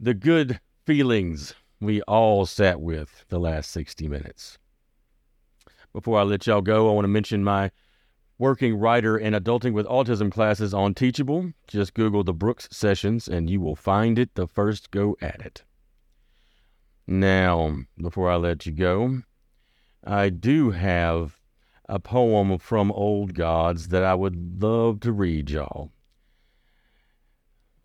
the 0.00 0.14
good 0.14 0.60
feelings 0.86 1.54
we 1.80 2.00
all 2.02 2.46
sat 2.46 2.80
with 2.80 3.26
the 3.28 3.38
last 3.38 3.70
60 3.72 4.08
minutes. 4.08 4.58
Before 5.92 6.18
I 6.18 6.22
let 6.22 6.46
y'all 6.46 6.62
go, 6.62 6.88
I 6.88 6.94
want 6.94 7.04
to 7.04 7.08
mention 7.08 7.44
my 7.44 7.70
working 8.38 8.76
writer 8.78 9.16
and 9.16 9.34
adulting 9.34 9.72
with 9.72 9.86
autism 9.86 10.32
classes 10.32 10.72
on 10.72 10.94
Teachable. 10.94 11.52
Just 11.66 11.94
Google 11.94 12.24
the 12.24 12.32
Brooks 12.32 12.68
Sessions 12.70 13.28
and 13.28 13.50
you 13.50 13.60
will 13.60 13.76
find 13.76 14.18
it 14.18 14.34
the 14.34 14.46
first 14.46 14.90
go 14.90 15.16
at 15.20 15.40
it. 15.40 15.62
Now, 17.06 17.76
before 18.00 18.30
I 18.30 18.36
let 18.36 18.64
you 18.64 18.72
go, 18.72 19.22
I 20.04 20.30
do 20.30 20.70
have 20.70 21.35
a 21.88 22.00
poem 22.00 22.58
from 22.58 22.90
Old 22.92 23.34
Gods 23.34 23.88
that 23.88 24.02
I 24.02 24.14
would 24.14 24.62
love 24.62 25.00
to 25.00 25.12
read 25.12 25.50
y'all. 25.50 25.92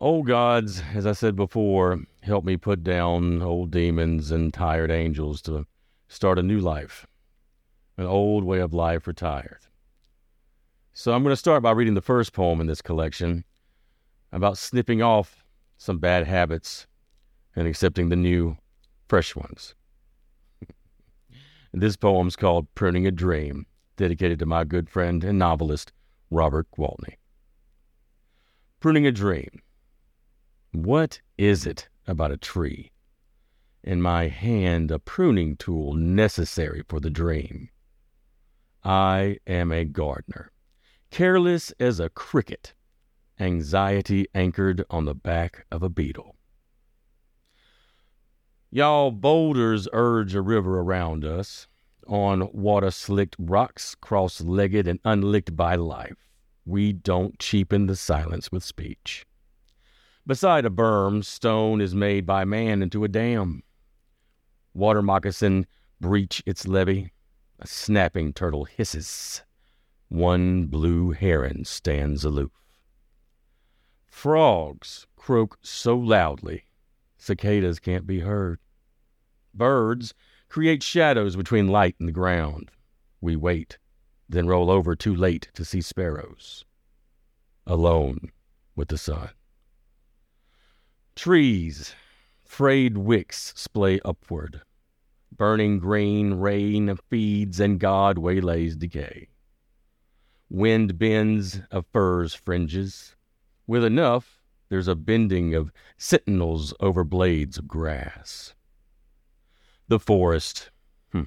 Old 0.00 0.26
gods, 0.26 0.82
as 0.94 1.06
I 1.06 1.12
said 1.12 1.36
before, 1.36 2.00
help 2.22 2.44
me 2.44 2.56
put 2.56 2.82
down 2.82 3.40
old 3.40 3.70
demons 3.70 4.32
and 4.32 4.52
tired 4.52 4.90
angels 4.90 5.40
to 5.42 5.64
start 6.08 6.40
a 6.40 6.42
new 6.42 6.58
life, 6.58 7.06
an 7.96 8.06
old 8.06 8.42
way 8.42 8.58
of 8.58 8.74
life 8.74 9.06
retired. 9.06 9.60
So 10.92 11.12
I'm 11.12 11.22
going 11.22 11.32
to 11.32 11.36
start 11.36 11.62
by 11.62 11.70
reading 11.70 11.94
the 11.94 12.02
first 12.02 12.32
poem 12.32 12.60
in 12.60 12.66
this 12.66 12.82
collection 12.82 13.44
about 14.32 14.58
snipping 14.58 15.02
off 15.02 15.44
some 15.76 15.98
bad 15.98 16.26
habits 16.26 16.88
and 17.54 17.68
accepting 17.68 18.08
the 18.08 18.16
new, 18.16 18.56
fresh 19.08 19.36
ones. 19.36 19.76
this 21.72 21.96
poem's 21.96 22.34
called 22.34 22.66
Pruning 22.74 23.06
a 23.06 23.12
Dream, 23.12 23.66
dedicated 23.96 24.38
to 24.38 24.46
my 24.46 24.64
good 24.64 24.88
friend 24.88 25.22
and 25.24 25.38
novelist, 25.38 25.92
Robert 26.30 26.66
Gwaltney. 26.76 27.16
Pruning 28.80 29.06
a 29.06 29.12
Dream. 29.12 29.62
What 30.72 31.20
is 31.36 31.66
it 31.66 31.88
about 32.06 32.32
a 32.32 32.36
tree? 32.36 32.90
In 33.84 34.00
my 34.00 34.28
hand, 34.28 34.90
a 34.90 34.98
pruning 34.98 35.56
tool 35.56 35.94
necessary 35.94 36.82
for 36.88 37.00
the 37.00 37.10
dream. 37.10 37.68
I 38.84 39.38
am 39.46 39.70
a 39.70 39.84
gardener, 39.84 40.50
careless 41.10 41.72
as 41.78 42.00
a 42.00 42.08
cricket, 42.08 42.74
anxiety 43.38 44.26
anchored 44.34 44.84
on 44.90 45.04
the 45.04 45.14
back 45.14 45.66
of 45.70 45.82
a 45.82 45.88
beetle. 45.88 46.36
Y'all 48.70 49.10
boulders 49.10 49.86
urge 49.92 50.34
a 50.34 50.40
river 50.40 50.80
around 50.80 51.24
us, 51.24 51.68
on 52.06 52.48
water 52.52 52.90
slicked 52.90 53.36
rocks, 53.38 53.94
cross 53.94 54.40
legged 54.40 54.86
and 54.86 55.00
unlicked 55.04 55.56
by 55.56 55.74
life. 55.74 56.28
We 56.64 56.92
don't 56.92 57.38
cheapen 57.38 57.86
the 57.86 57.96
silence 57.96 58.52
with 58.52 58.62
speech. 58.62 59.26
Beside 60.26 60.64
a 60.64 60.70
berm, 60.70 61.24
stone 61.24 61.80
is 61.80 61.94
made 61.94 62.26
by 62.26 62.44
man 62.44 62.82
into 62.82 63.02
a 63.04 63.08
dam. 63.08 63.62
Water 64.74 65.02
moccasin 65.02 65.66
breach 66.00 66.42
its 66.46 66.66
levee. 66.66 67.10
A 67.58 67.66
snapping 67.66 68.32
turtle 68.32 68.64
hisses. 68.64 69.42
One 70.08 70.66
blue 70.66 71.12
heron 71.12 71.64
stands 71.64 72.24
aloof. 72.24 72.50
Frogs 74.06 75.06
croak 75.16 75.58
so 75.62 75.96
loudly, 75.96 76.66
cicadas 77.16 77.78
can't 77.78 78.06
be 78.06 78.20
heard. 78.20 78.58
Birds 79.54 80.14
create 80.52 80.82
shadows 80.82 81.34
between 81.34 81.66
light 81.66 81.96
and 81.98 82.06
the 82.06 82.12
ground. 82.12 82.70
We 83.22 83.36
wait, 83.36 83.78
then 84.28 84.46
roll 84.46 84.70
over 84.70 84.94
too 84.94 85.16
late 85.16 85.48
to 85.54 85.64
see 85.64 85.80
sparrows. 85.80 86.66
Alone 87.66 88.30
with 88.76 88.88
the 88.88 88.98
sun. 88.98 89.30
Trees, 91.16 91.94
frayed 92.44 92.98
wicks 92.98 93.54
splay 93.56 93.98
upward. 94.04 94.60
Burning 95.34 95.78
green 95.78 96.34
rain 96.34 96.98
feeds 97.08 97.58
and 97.58 97.80
God 97.80 98.18
waylays 98.18 98.76
decay. 98.76 99.28
Wind 100.50 100.98
bends 100.98 101.62
of 101.70 101.86
firs 101.94 102.34
fringes. 102.34 103.16
With 103.66 103.84
enough, 103.84 104.42
there's 104.68 104.88
a 104.88 104.94
bending 104.94 105.54
of 105.54 105.72
sentinels 105.96 106.74
over 106.78 107.04
blades 107.04 107.56
of 107.56 107.66
grass. 107.66 108.52
The 109.92 110.00
forest. 110.00 110.70
Hmm. 111.12 111.24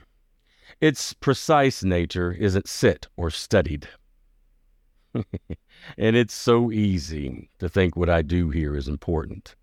Its 0.82 1.13
precise 1.13 1.84
nature 1.84 2.32
isn't 2.32 2.68
sit 2.68 3.05
or 3.16 3.30
studied. 3.30 3.88
and 5.13 6.16
it's 6.16 6.34
so 6.34 6.72
easy 6.72 7.51
to 7.59 7.70
think 7.70 7.95
what 7.95 8.09
I 8.09 8.24
do 8.24 8.49
here 8.49 8.76
is 8.76 8.88
important. 8.88 9.55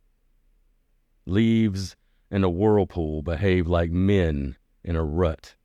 Leaves 1.27 1.97
in 2.31 2.45
a 2.45 2.49
whirlpool 2.49 3.23
behave 3.23 3.67
like 3.67 3.91
men 3.91 4.55
in 4.85 4.95
a 4.95 5.03
rut, 5.03 5.57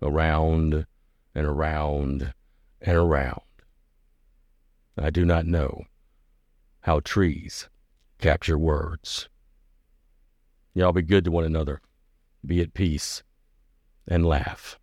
around 0.00 0.86
and 1.34 1.46
around 1.46 2.32
and 2.80 2.96
around. 2.96 3.42
I 4.96 5.10
do 5.10 5.26
not 5.26 5.44
know 5.44 5.84
how 6.80 7.00
trees 7.00 7.68
capture 8.16 8.56
words. 8.56 9.28
Y'all 10.72 10.92
be 10.92 11.02
good 11.02 11.24
to 11.26 11.30
one 11.30 11.44
another, 11.44 11.82
be 12.48 12.62
at 12.62 12.72
peace, 12.72 13.22
and 14.06 14.24
laugh. 14.24 14.78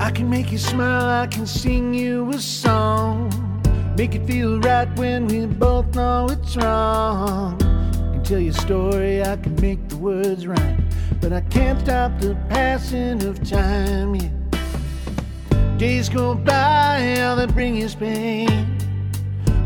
I 0.00 0.10
can 0.10 0.30
make 0.30 0.50
you 0.50 0.58
smile, 0.58 1.06
I 1.22 1.26
can 1.26 1.46
sing 1.46 1.92
you 1.92 2.30
a 2.30 2.38
song. 2.38 3.30
Make 3.98 4.14
it 4.14 4.26
feel 4.26 4.58
right 4.60 4.88
when 4.96 5.26
we 5.26 5.44
both 5.44 5.94
know 5.94 6.28
it's 6.30 6.56
wrong. 6.56 7.58
Can 7.58 8.22
tell 8.24 8.38
you 8.38 8.50
a 8.50 8.54
story, 8.54 9.22
I 9.22 9.36
can 9.36 9.54
make 9.60 9.86
the 9.88 9.98
words 9.98 10.46
rhyme. 10.46 10.83
But 11.20 11.32
I 11.32 11.40
can't 11.42 11.80
stop 11.80 12.20
the 12.20 12.36
passing 12.48 13.22
of 13.24 13.42
time, 13.48 14.14
yeah. 14.14 14.28
Days 15.78 16.08
go 16.08 16.34
by, 16.34 17.20
all 17.20 17.36
that 17.36 17.52
bring 17.52 17.76
is 17.76 17.94
pain. 17.94 18.78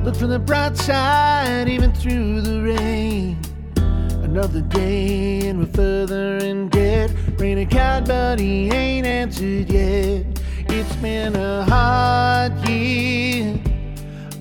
Look 0.05 0.16
for 0.16 0.26
the 0.26 0.39
bright 0.39 0.76
side, 0.76 1.68
even 1.68 1.93
through 1.93 2.41
the 2.41 2.62
rain. 2.62 3.39
Another 4.22 4.61
day 4.61 5.49
and 5.49 5.59
we're 5.59 5.66
further 5.66 6.36
in 6.39 6.68
debt. 6.68 7.11
Rain 7.39 7.59
a 7.59 7.66
card, 7.66 8.07
but 8.07 8.39
he 8.39 8.70
ain't 8.70 9.07
answered 9.07 9.70
yet. 9.70 10.24
It's 10.68 10.97
been 10.97 11.34
a 11.34 11.64
hard 11.64 12.53
year, 12.68 13.59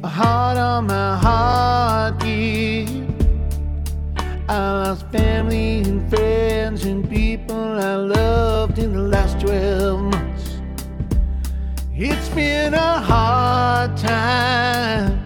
a 0.04 0.08
hard 0.08 0.58
on 0.58 0.88
my 0.88 1.18
heart 1.18 2.24
year. 2.26 3.07
I 4.50 4.72
lost 4.72 5.06
family 5.12 5.82
and 5.82 6.10
friends 6.10 6.86
and 6.86 7.10
people 7.10 7.58
I 7.58 7.96
loved 7.96 8.80
in 8.80 8.94
the 8.94 9.02
last 9.02 9.42
12 9.42 10.02
months. 10.04 10.62
It's 11.94 12.30
been 12.30 12.74
a 12.74 13.02
hard 13.02 13.98
time, 13.98 15.22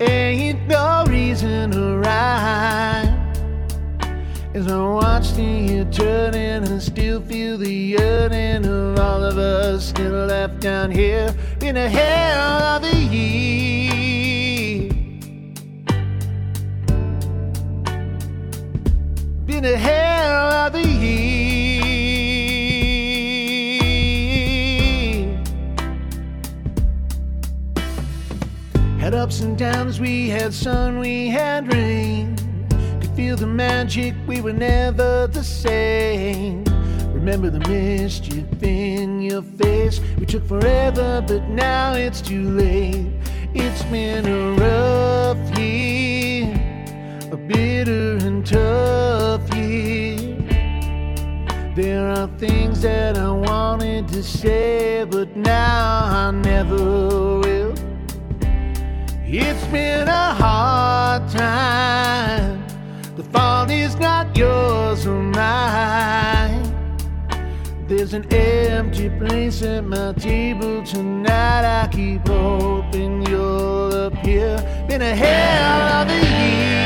ain't 0.00 0.66
no 0.66 1.04
reason 1.08 1.72
to 1.72 1.98
rhyme. 1.98 3.32
As 4.54 4.66
I 4.66 4.78
watch 4.78 5.32
the 5.34 5.42
year 5.42 5.84
turning, 5.92 6.72
I 6.72 6.78
still 6.78 7.20
feel 7.20 7.58
the 7.58 7.70
yearning 7.70 8.64
of 8.64 8.98
all 8.98 9.24
of 9.24 9.36
us 9.36 9.90
still 9.90 10.24
left 10.24 10.60
down 10.60 10.90
here 10.90 11.34
in 11.60 11.74
the 11.74 11.86
hell 11.86 12.76
of 12.76 12.82
the 12.82 12.96
year. 12.96 13.77
Been 19.60 19.74
a 19.74 19.76
hell 19.76 20.52
of 20.66 20.72
the 20.72 20.86
year. 20.86 21.82
Had 29.00 29.14
ups 29.14 29.40
and 29.40 29.58
downs, 29.58 29.98
we 29.98 30.28
had 30.28 30.54
sun, 30.54 31.00
we 31.00 31.26
had 31.26 31.74
rain. 31.74 32.36
Could 33.00 33.10
feel 33.16 33.34
the 33.36 33.48
magic, 33.48 34.14
we 34.28 34.40
were 34.40 34.52
never 34.52 35.26
the 35.26 35.42
same. 35.42 36.62
Remember 37.12 37.50
the 37.50 37.58
mischief 37.68 38.62
in 38.62 39.20
your 39.20 39.42
face. 39.42 40.00
We 40.20 40.26
took 40.26 40.46
forever, 40.46 41.20
but 41.26 41.48
now 41.48 41.94
it's 41.94 42.20
too 42.20 42.48
late. 42.50 43.08
It's 43.54 43.82
been 43.90 44.24
a 44.24 44.52
rough 44.52 45.58
year, 45.58 45.97
bitter 47.48 48.18
and 48.26 48.46
tough 48.46 49.42
year. 49.54 50.36
There 51.74 52.10
are 52.10 52.28
things 52.38 52.82
that 52.82 53.16
I 53.16 53.30
wanted 53.30 54.08
to 54.08 54.22
say, 54.22 55.04
but 55.08 55.34
now 55.36 56.04
I 56.26 56.30
never 56.30 56.76
will. 56.76 57.74
It's 59.24 59.64
been 59.66 60.08
a 60.08 60.34
hard 60.34 61.28
time. 61.30 62.66
The 63.16 63.22
fault 63.24 63.70
is 63.70 63.96
not 63.96 64.36
yours 64.36 65.06
or 65.06 65.22
mine. 65.22 66.64
There's 67.86 68.12
an 68.12 68.26
empty 68.32 69.08
place 69.08 69.62
at 69.62 69.84
my 69.84 70.12
table 70.12 70.82
tonight. 70.82 71.64
I 71.82 71.88
keep 71.88 72.28
hoping 72.28 73.22
you'll 73.26 74.06
appear. 74.06 74.58
Been 74.88 75.02
a 75.02 75.16
hell 75.16 76.02
of 76.02 76.10
a 76.10 76.20
year. 76.20 76.77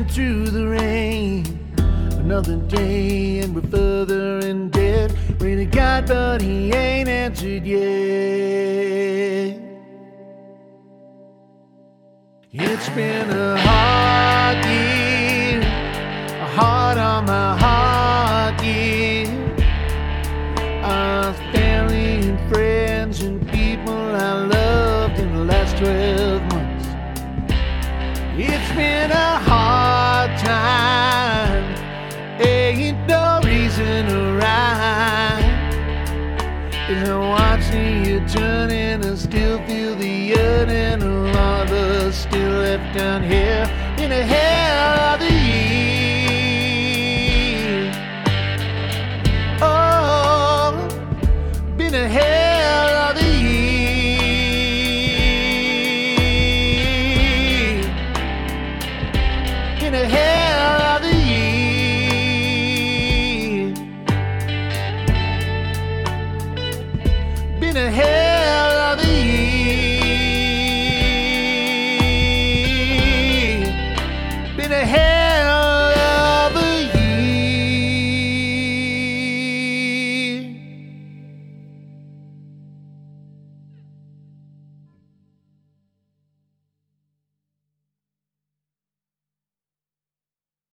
driving 0.00 0.14
through 0.14 0.50
the 0.50 0.66
rain. 0.66 1.44
Another 2.18 2.56
day 2.56 3.40
and 3.40 3.54
we're 3.54 3.62
further 3.62 4.38
in 4.40 4.70
debt. 4.70 5.14
Pray 5.38 5.56
to 5.56 5.64
God, 5.64 6.06
but 6.06 6.40
He 6.40 6.72
ain't 6.72 7.08
answered 7.08 7.64
yet. 7.64 8.09